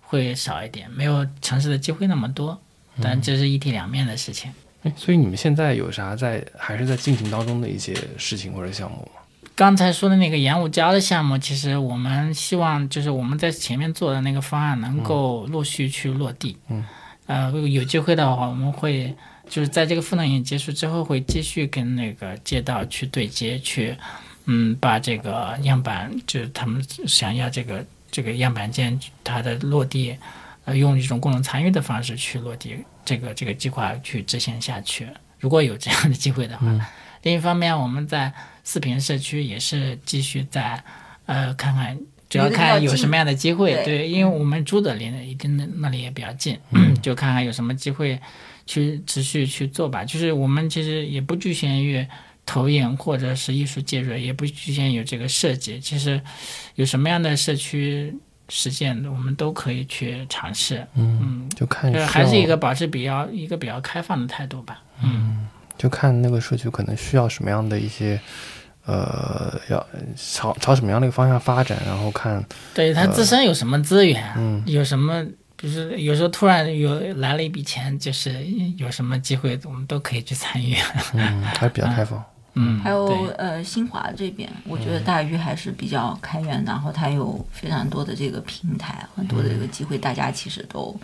[0.00, 2.60] 会少一点，没有城市的机会那么多，
[3.02, 4.52] 但这是一体两面的事情。
[4.84, 9.22] 哎，所以你们现在有啥在还是在进行当中的一些事情或者项目吗？
[9.56, 16.58] 刚才说的那个盐务礁的项目，其实我们希望就是我们在前面做的那个方案能够陆续去落地。
[16.68, 16.84] 嗯，
[17.24, 19.16] 呃，有机会的话，我们会
[19.48, 23.96] 就是在这个赋能营结束之后，会继续跟那个街道去对接，去
[24.44, 30.14] 嗯把这个样板，就是他们想要这个这个样板间它的落地，
[30.66, 32.76] 呃，用一种共同参与的方式去落地
[33.06, 35.08] 这个这个计划去执行下去。
[35.40, 36.66] 如果有这样的机会的话，
[37.26, 38.32] 另一方面我们在。
[38.68, 40.82] 四平社区也是继续在，
[41.26, 41.96] 呃，看看，
[42.28, 46.58] 主要看有什么样的机会，对，因为我们住的离那一定那那里也比较近，
[47.00, 48.20] 就看看有什么机会
[48.66, 50.04] 去持续去做吧。
[50.04, 52.04] 就是我们其实也不局限于
[52.44, 56.20] 投影或者是艺术介入，也不局限于这个设计，其实
[56.74, 58.12] 有什么样的社区
[58.48, 60.84] 实践，我们都可以去尝试。
[60.96, 64.82] 嗯，就看还是一个保持比较一个比较开放的态度吧。
[65.04, 65.45] 嗯，
[65.78, 68.20] 就看那个社区可能需要什么样的一些。
[68.88, 72.40] 呃，要朝朝什么样的一个方向发展，然后看
[72.72, 78.46] 对他自身有什么资源，嗯，有什么，比如有时候突然有来了一笔钱，就是
[78.76, 80.76] 有什么机会，我们都可以去参与。
[81.14, 82.24] 嗯，还比较开放。
[82.54, 83.06] 嗯，还有
[83.36, 90.96] 呃，新华这边，我觉得大鱼还是比较开源，然后它有非常多的这个平台，很多的这个机会，大家其实都。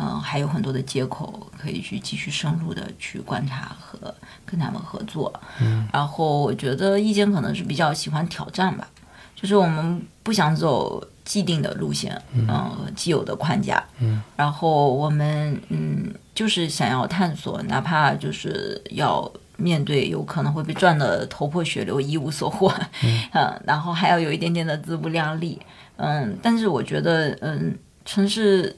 [0.00, 4.12] 嗯，还有很多的接口可以去继续深入的去观察和
[4.46, 5.32] 跟他们合作。
[5.60, 8.88] 嗯，然后我觉得意见可能是比较喜欢挑战吧，
[9.36, 13.84] 就是我们不想走既定的路线，嗯，既有的框架。
[13.98, 16.12] 嗯，然后我们嗯。
[16.32, 22.72] 就是想要探索，哪怕就是要面对有可能会被赚得头破血流、一无所获，
[23.34, 25.60] 嗯，然后还要有一点点的自不量力，
[25.96, 27.76] 嗯，但是我觉得，嗯，
[28.06, 28.74] 城市。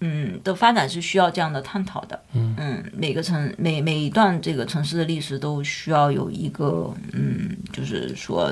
[0.00, 2.18] 嗯，的发展是需要这样的探讨的。
[2.32, 8.50] 嗯每个城每每一段这个城市的历史都需要有一个嗯，就是说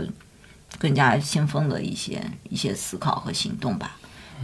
[0.79, 3.97] 更加先锋的一些一些思考和行动吧。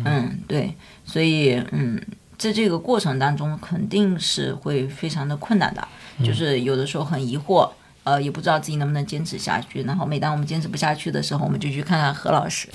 [0.04, 0.74] 嗯，对，
[1.04, 2.00] 所以嗯，
[2.38, 5.86] 在这个过程当中肯定是会非常的困难的，
[6.24, 7.70] 就是有的时候很疑惑，
[8.02, 9.82] 呃，也不知道自己能不能坚持下去。
[9.82, 12.66] 然后每当我们坚持不下去的时候，我们就去看看何老师，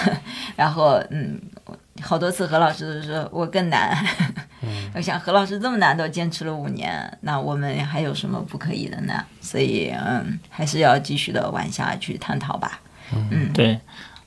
[0.56, 1.38] 然后嗯。
[2.02, 3.96] 好多次何老师都说我更难，
[4.94, 9.24] 我想何老师这么难都坚持了五年，那我们还有什么不可以的呢？
[9.40, 12.80] 所以嗯，还是要继续的往下去探讨吧。
[13.12, 13.78] 嗯，对，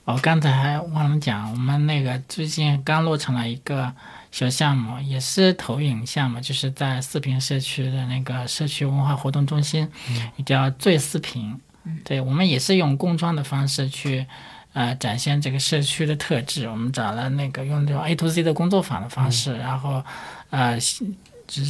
[0.06, 3.94] 我刚才还忘了讲，我们那个最近刚落成了一个
[4.32, 9.88] 小项目，也是投影项目，就是在四平社区的那个社区文化活动中心，
[10.46, 11.60] 叫最四平。
[12.06, 14.26] 对，我们也是用工装的方式去。
[14.74, 20.04] 呃，展现这个社区的特质，我们找了那个用这种 A to C 的工作坊的方式，然后，
[20.52, 20.78] 呃，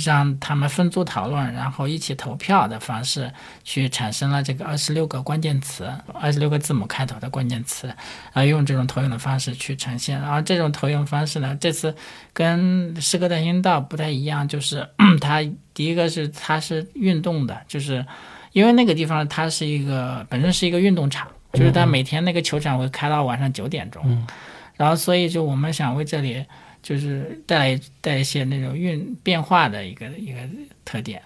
[0.03, 3.31] 让他们分组讨论，然后一起投票的方式，
[3.63, 7.87] 去产生了这个二十六个关键词，二十六个字母开头的关键词，
[8.33, 10.19] 然后用这种投影的方式去呈现。
[10.19, 11.95] 然后这种投影方式呢，这次
[12.33, 14.85] 跟诗歌单行道不太一样，就是
[15.21, 15.41] 它
[15.73, 18.05] 第一个是它是运动的，就是
[18.51, 21.27] 因为那个地方它是一个本身是一个运动场。
[21.57, 24.27] 就是他每天那个球场会开到晚上九点钟，
[24.75, 26.45] 然后所以就我们想为这里
[26.83, 30.39] 就是带来带一些那种运变化的一个一个
[30.85, 31.19] 特点。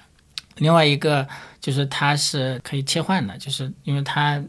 [0.57, 1.27] 另外一个
[1.59, 4.41] 就是它是可以切换的，就是因为它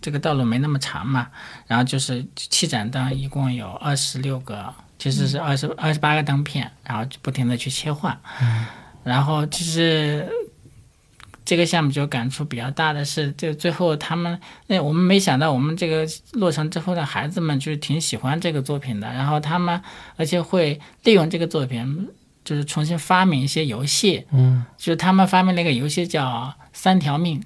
[0.00, 1.28] 这个道路没那么长嘛，
[1.66, 8.18] 然后就是七盏灯一共有二十六个，其实是二十二十八个灯片，然后就不停的去切换，
[9.04, 10.28] 然后就是。
[11.50, 14.38] 这个项目就感触比较大的是，就最后他们
[14.68, 19.82] 那我们没想到，我们这个落成之后的孩子们就是挺喜欢这个作品的，然后他们
[20.14, 22.08] 而且会利用这个作品，
[22.44, 27.42] 就是重新发明一些游戏，嗯，就是他们发明了一个游戏叫三条命，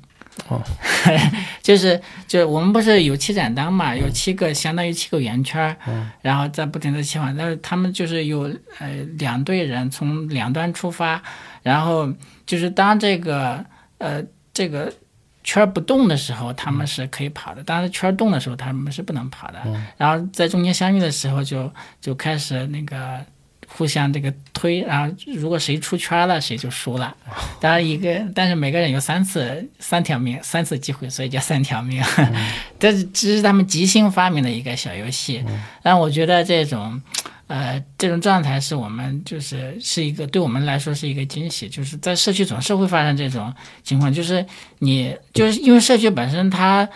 [0.48, 0.60] 哦，
[1.64, 1.98] 就是
[2.28, 8.42] 就是我们不是有七盏灯嘛，有七个相当于七个圆圈，嗯，然后在不停的切换，但是他们就是有
[8.80, 8.88] 呃
[9.18, 11.22] 两队人从两端出发，
[11.62, 12.12] 然后
[12.44, 13.64] 就是当这个。
[14.04, 14.92] 呃，这个
[15.42, 19.58] 圈不动的时候，他们是可以跑的；，但是圈动的时候，他们是不能跑的。
[19.96, 23.18] 然后在中间相遇的时候，就就开始那个
[23.66, 27.16] 互相这个推，然后如果谁出圈了，谁就输了。
[27.60, 32.02] 当然一个，但是每个人有三次三条命，三次机会，所以叫三条命。
[32.78, 35.42] 这是这是他们即兴发明的一个小游戏。
[35.82, 37.00] 但我觉得这种。
[37.46, 44.44] 呃，这种状态是我们就是是一个对我们来说是一个惊喜，就是在社区总是会发生这种情况，就是
[44.78, 46.88] 你就是因为社区本身它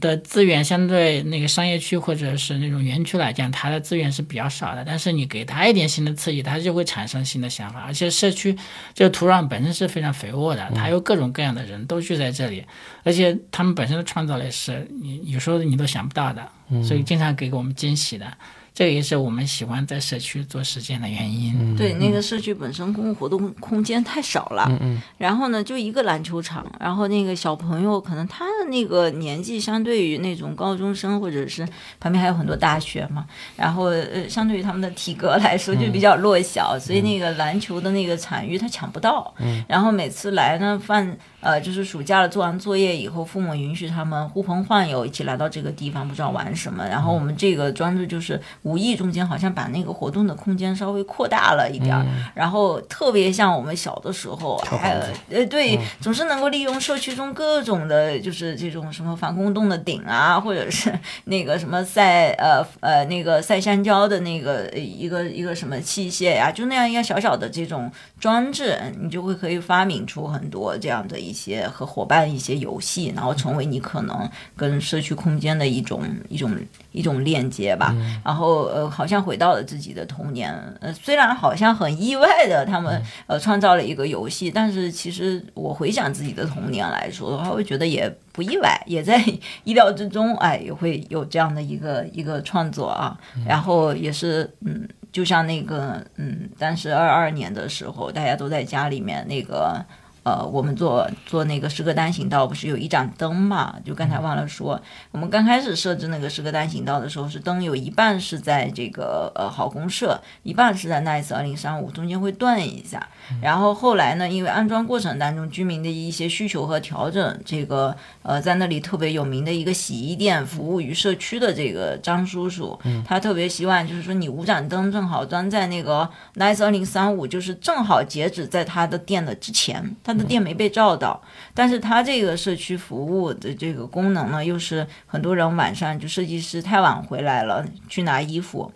[0.00, 8.54] 的资源相对那个商业区或者是那种园区来讲，它的资源是比较少的，但是你给它一点新的刺激，它就会产生新的想法，而且社区
[8.92, 12.62] 这个土壤本身是非常肥沃的，它有各种各样的人都聚在这里，
[13.04, 16.46] 而且他们本身的创造力是你有时候你都想不到的，
[16.82, 18.26] 所以经常给我们惊喜的。
[18.74, 21.76] 这也是我们喜欢在社区做实践的原因。
[21.76, 24.68] 对，那个社区本身公共活动空间太少了，
[25.16, 31.64] 然后呢，就一个篮球场，然后那个小朋友可能他的那个年纪相对于那种高中生或者是
[32.00, 39.32] 旁边还有很多大学嘛，然后呃，相对于他们的体格来说就比较弱小，所以那个篮球的那个场域他抢不到。
[39.68, 46.82] 然后每次来呢，放呃，就是暑假了，做完作业以后，父母允许他们呼朋唤友一起来到这个地方，不知道玩什么。
[46.88, 52.02] 然后我们这个装置就是无意中间好像把那个活动的空间稍微扩大了一点儿，
[52.34, 60.90] 然后特别像我们小的时候，还呃对，总是能够利用社区中各种的，就是这种什么防空洞的顶啊，或者是
[61.26, 71.33] 那个什么晒呃呃那个晒香蕉的那个一个一个什么器械呀，就那样一个小小的这种装置，你就会可以发明出很多这样的一。
[71.34, 76.56] 一些和伙伴一些游戏，然后成为你可能跟社区空间的一种一种
[76.92, 77.92] 一种链接吧。
[78.24, 80.54] 然后呃，好像回到了自己的童年。
[80.80, 89.20] 呃，虽然好像很意外的，他们呃创造了一个游戏，但是其实我回想自己的童年来说的话，我觉得也不意外，也在
[89.64, 90.36] 意料之中。
[90.36, 93.18] 哎，也会有这样的一个一个创作啊。
[93.44, 99.84] 然后也是嗯，就像那个嗯，当时二二年的时候，大家都在家里面那个。
[100.24, 103.76] 呃，我们做做那个诗歌单行道，不是有一盏灯嘛？
[103.84, 104.80] 就刚才忘了说，
[105.12, 113.06] 我们刚开始设置那个诗歌单行道的时候，是灯有一半是在这个呃好公社，一半是在 Nice 二零三五，中间会断一下。
[113.42, 117.94] 然后后来呢，因为安装过程当中居民的一些需求和调整，这个
[118.24, 131.22] 呃在那里特别有名的一个洗衣店服务于社区的这个张叔叔，他特别希望就是说你五盏灯正好装在那个 Nice 二零三五，就是正好截止在他的店的之前，他的店没被照到，
[131.52, 138.72] 但是他这个社区服务的这个功能呢，又是很多人晚上就设计师太晚回来了去拿衣服。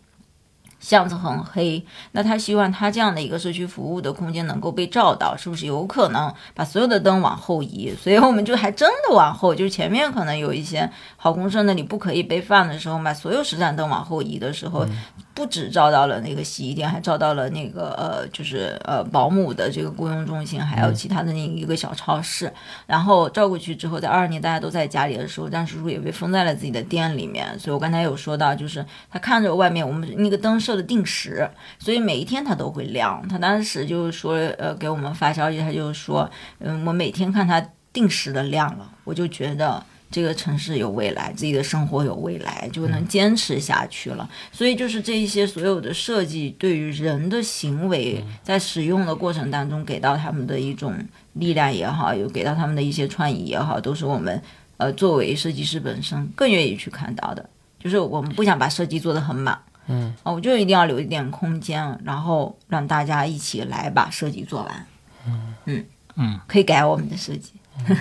[0.81, 7.95] 巷子很黑，那他希望他这样的一个社区服务的空间能够被照到，是不是有可能把所有的灯往后移？
[8.01, 10.91] 所以我们就还真的往后，就是前面可能有一些
[11.21, 14.87] 好公社那里不可以备饭的时候，把所有十盏灯往后移的时候。
[15.35, 22.53] 不止照到了那个洗衣店，还照到了那个呃，就是呃保姆的这个雇佣中心，还有其他的那一个小超市。
[22.89, 27.57] 然后照过去之后，在二二年大家都在家里的时候，张叔叔也被封在了自己的店里面。
[27.57, 31.49] 所以我刚才有说到，就是他看着外面我们那个灯设的定时，
[31.79, 33.25] 所以每一天他都会亮。
[33.29, 39.81] 他当时就是说，呃，给我们发消息，他就说，嗯，我每天看他定时的亮了，我就觉得。
[40.11, 44.29] 这个城市有未来，自己的生活有未来，就能坚持下去了。
[44.51, 50.97] 所以就是这一些所有的设计，对于人的行为，在使用的过程当中，给到他们的一种
[51.35, 54.43] 力量也好，有给到他们的一些创意也好，都是我们
[54.79, 57.49] 呃作为设计师本身更愿意去看到的。
[57.79, 59.57] 就是我们不想把设计做得很满，
[59.87, 64.87] 嗯，啊，我就一定要留一点空间，然后让大家一起来把设计做完。
[65.27, 65.85] 嗯嗯
[66.17, 67.53] 嗯，可以改我们的设计。
[67.87, 67.97] 嗯，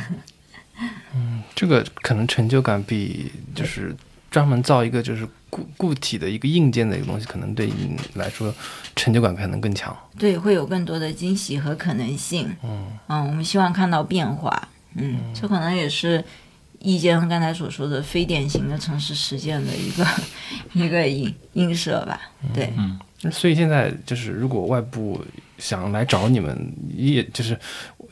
[1.56, 3.96] 这个可能成就感比就是
[4.30, 8.54] 专门造一个就是固固体的一个硬件的一个东西，可能对你来说
[8.96, 9.96] 成就感可能更强。
[10.18, 12.54] 对，会有更多的惊喜和可能性。
[12.64, 14.68] 嗯嗯，我们希望看到变化。
[14.96, 16.24] 嗯，这可能也是
[16.80, 20.06] 易坚刚才所说的非典型的城市实践的一个
[20.74, 22.20] 一个映映射吧。
[22.54, 23.00] 对，嗯，
[23.32, 25.24] 所以现在就是如果外部
[25.58, 27.58] 想来找你们业，就是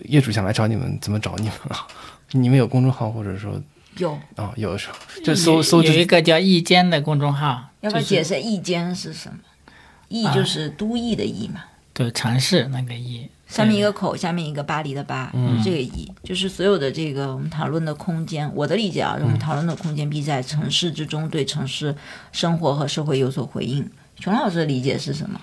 [0.06, 1.86] 业主想来找你们，怎么找你们啊？
[2.32, 3.61] 你们有公众号，或者说
[3.97, 9.39] 有啊、有的时候就搜搜有一个叫易间的公众号，要不要就是解释易间是什么？
[10.07, 11.61] 易就是都邑的邑嘛，
[11.93, 18.49] 对城市那个易，上面一个口，下面一个巴黎的巴，就是这个邑，就是所有的这个我们讨论的空间。
[18.53, 21.95] 我的理解啊，我们讨论的空间必在城市之中，对城市
[22.32, 23.89] 生活和社会有所回应。
[24.19, 25.41] 熊老师的理解是什么？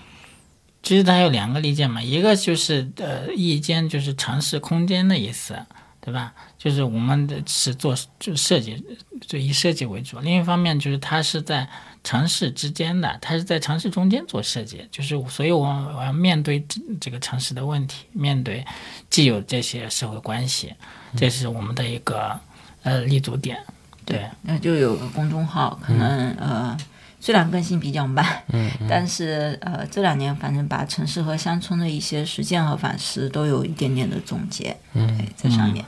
[0.82, 5.56] 其实它有两个理解嘛，一个就是呃，夜间就是城市空间的意思，
[6.00, 6.34] 对吧？
[6.62, 8.80] 就是我们的是做就设计，
[9.20, 10.20] 就以设计为主。
[10.20, 11.68] 另一方面就是它是在
[12.04, 18.64] 城市之间的，它是在城市中间做设计，就是所以我我要面对这这个城市的问题，面对
[19.10, 20.72] 既有这些社会关系，
[21.16, 22.38] 这是我们的一个
[22.84, 23.58] 呃立足点。
[24.04, 26.78] 对，那就有个公众号，可能、呃
[27.24, 35.84] 虽然更新比较慢，嗯但是呃这两年反正把城市和乡村的一些实践和反思都有一点点的总结，嗯对，在上面。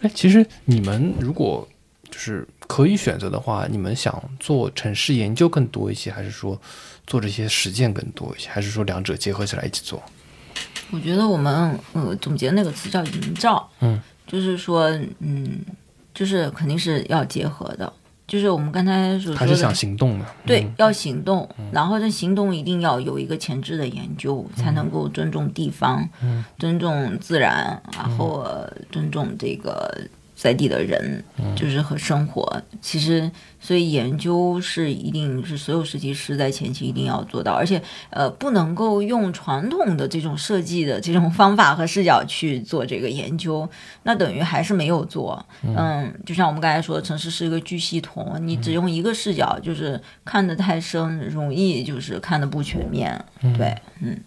[0.00, 1.66] 哎，其实你们如果
[2.10, 6.60] 就是可以选择的话，你们想做城市研究更多一些，还是说
[7.06, 10.02] 做这些实践更多一些，还是说两者结合起来一起做？
[10.90, 14.88] 我觉得我们呃总结那个词叫营造，嗯，就是说
[15.18, 15.60] 嗯，
[16.14, 17.92] 就是肯定是要结合的，
[18.28, 19.74] 就是我们刚才所还是想说的。
[19.74, 20.26] 行动的？
[20.46, 26.06] 对嗯，要行动，然后这行动一定要有一个前置的研究，才能够尊重地方，
[26.58, 29.98] 尊重自然，然后呃尊重这个
[30.38, 31.24] 在地的人，
[31.56, 32.62] 就是和生活。
[32.80, 33.28] 其实，
[33.58, 43.68] 所以研究是一定是所有设计师在前期一定要做到，而且呃不能够用传统的这种设计的这种方法和视角去做这个研究，
[44.04, 45.44] 那等于还是没有做。
[45.64, 53.24] 嗯，就像我们刚才说，城市是一个巨系统，你只用一个视角，就是看得太深，容易就是看得不全面。
[53.58, 54.20] 对，嗯，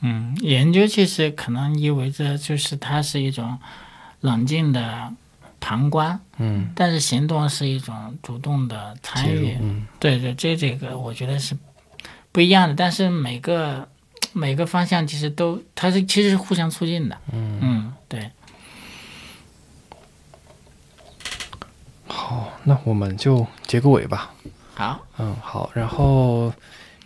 [0.00, 3.58] 嗯，研究其实可能意味着就是它是一种
[4.24, 5.12] 冷静的
[5.60, 9.54] 旁观，嗯，但是行动是一种主动的参与。
[9.60, 11.54] 嗯对对，这这个我觉得是
[12.32, 13.86] 不一样的，但是每个
[14.32, 17.18] 每个方向其实都它是其实是互相促进的。
[17.32, 18.30] 嗯，嗯，对，
[22.06, 24.32] 好，那我们就结个尾吧。
[24.74, 25.70] 好，嗯，好。
[25.74, 26.50] 然后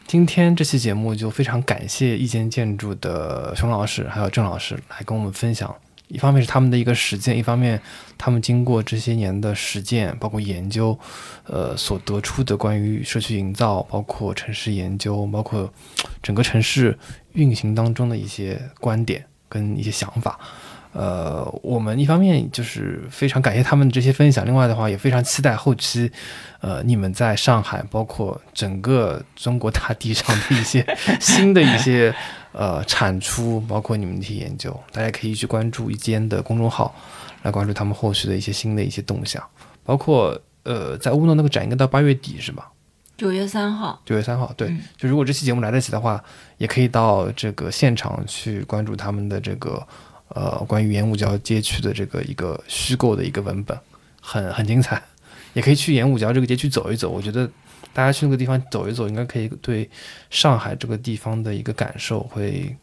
[0.06, 5.74] 今天这期节目就非常感谢一间建筑的熊老师还有郑老师来跟我们分享，
[6.08, 7.80] 一方面是他们的一个实践，一方面
[8.16, 10.98] 他们经过这些年的实践，包括研究，
[11.44, 15.72] 呃，所得出的关于社区营造，包括城市研究，包括
[16.22, 16.98] 整个城市
[17.32, 20.38] 运行当中的一些观点，跟一些想法。
[20.94, 26.10] 呃，我们一方面就是非常感谢他们这些分享，另外的话也非常期待后期，
[26.60, 30.84] 呃，你们在上海，包括整个中国大地上的一些
[31.20, 32.12] 新的一些
[32.52, 36.94] 呃产出，包括你们的一些研究，大家可以去关注一间的公众号，
[37.42, 39.42] 来关注他们后续的一些新的一些动向，
[39.84, 42.70] 包括呃，在乌诺那个展应该到八月底是吧？
[43.16, 46.22] 九月三号，九月三号，对，就如果这期节目来得及的话，
[46.56, 49.86] 也可以到这个现场去关注他们的这个。
[50.34, 53.76] 呃，关于盐五桥街区的这个一个虚构的一个文本，
[54.20, 55.02] 很很精彩，
[55.54, 57.08] 也可以去盐五桥这个街区走一走。
[57.08, 57.50] 我觉得
[57.92, 59.88] 大家去那个地方走一走，应该可以对
[60.30, 62.76] 上海这个地方的一个感受会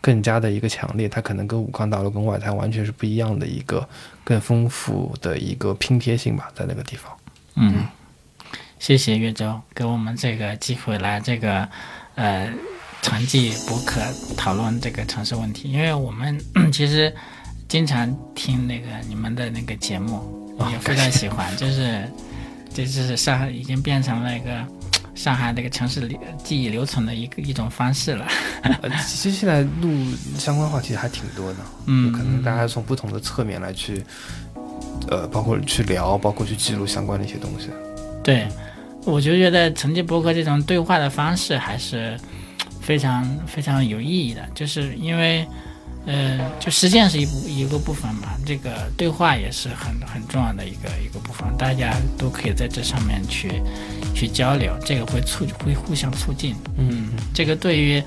[0.00, 1.08] 更加的一个强烈。
[1.08, 3.88] 它可能跟武康大楼、跟外滩完全是不一样的一个
[4.22, 7.12] 更丰富的一个拼贴性吧，在那个地方。
[7.56, 7.86] 嗯，
[8.78, 11.68] 谢谢岳州给我们这个机会来这个
[12.14, 12.52] 呃。
[13.02, 14.00] 传记博客
[14.34, 16.40] 讨论这个城市问题，因为我们
[16.72, 17.14] 其实
[17.68, 21.54] 经常听那个你们的那个节目，也非常喜欢。
[21.54, 22.10] 就是，
[22.74, 24.66] 这就是上海已经变成了一个
[25.14, 26.06] 上海这个城市
[26.42, 28.26] 记忆留存的一个一种方式了。
[29.06, 29.88] 其实现在录
[30.36, 34.04] 相关话题还挺多的，嗯，可能大家从不同的侧面来去，
[35.08, 37.70] 呃，包括去聊，包括去记录相关的一些东西。
[38.22, 38.48] 对，
[39.04, 42.18] 我就觉得成绩博客这种对话的方式还是。
[42.80, 45.48] 非常非常有意义的，就是因为，
[46.06, 53.62] 呃，就实践是一部一个部分嘛，这个对话也是很很重要的一个一个部分，大家都可以在这上面去
[54.14, 58.02] 去交流，这个会促会互相促进，嗯，这个对于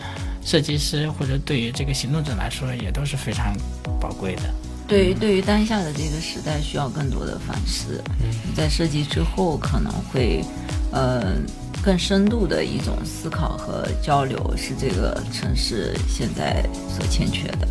[0.45, 3.56] 设计师或者对于这个行动者来说也都是非常
[3.99, 4.44] 宝贵的。
[4.88, 8.03] 对于对于当下的这个时代，需要更多的反思，
[8.56, 10.44] 在设计之后可能会，
[10.91, 11.36] 呃。
[11.84, 17.68] 更深度的一种思考和交流是这个城市现在所欠缺的，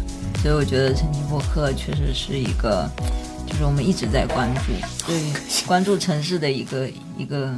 [0.46, 2.88] 所以我觉得城际播客确实是一个，
[3.48, 4.70] 就是我们一直在关注，
[5.04, 5.20] 对
[5.66, 7.52] 关注城市的一个一个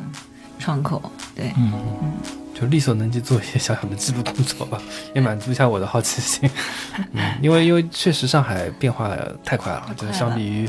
[0.58, 1.02] 窗口。
[1.36, 1.70] 对，嗯
[2.02, 2.12] 嗯，
[2.58, 4.80] 就力所能及做一些小小的记录工作吧，
[5.14, 6.50] 也满足一下我的好奇心。
[7.12, 10.66] 嗯，因为因为确实上海变化太快了，就是相比于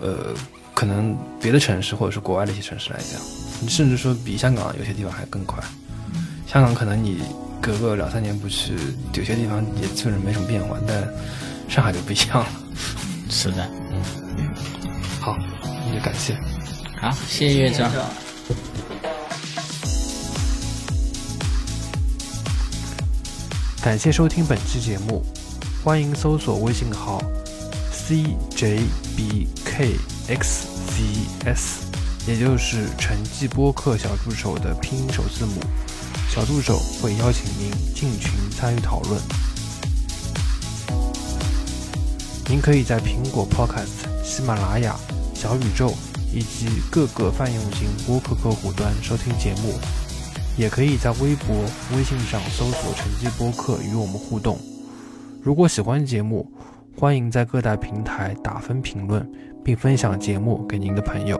[0.00, 0.32] 呃
[0.72, 3.68] 可能别的城市或者是国外的一些城市来讲。
[3.68, 5.62] 甚至说比香港有些地方还更快，
[6.50, 7.20] 香港可能你
[7.62, 8.74] 隔个两三年不去，
[9.14, 11.08] 有些地方也基本上没什么变化，但
[11.68, 12.46] 上海就不一样了。
[13.30, 14.02] 是的，嗯，
[15.20, 15.36] 好，
[15.86, 16.36] 那就感谢，
[17.00, 17.88] 好，谢谢院长。
[23.80, 25.24] 感谢收听本期节目，
[25.84, 27.22] 欢迎搜索微信号
[27.92, 28.72] cjbkxzs。
[32.24, 35.60] 也就是成绩播客小助手的拼音首字母，
[36.34, 39.20] 小助手会邀请您进群参与讨论。
[42.48, 44.96] 您可以在苹果 Podcast、喜马拉雅、
[45.34, 45.92] 小宇宙
[46.32, 49.74] 以及各个泛用型播客客户端收听节目，
[50.56, 51.54] 也可以在微博、
[51.94, 54.58] 微信上搜索“成绩播客”与我们互动。
[55.42, 56.50] 如果喜欢节目，
[56.98, 59.30] 欢迎在各大平台打分评论，
[59.62, 61.38] 并分享节目给您的朋友。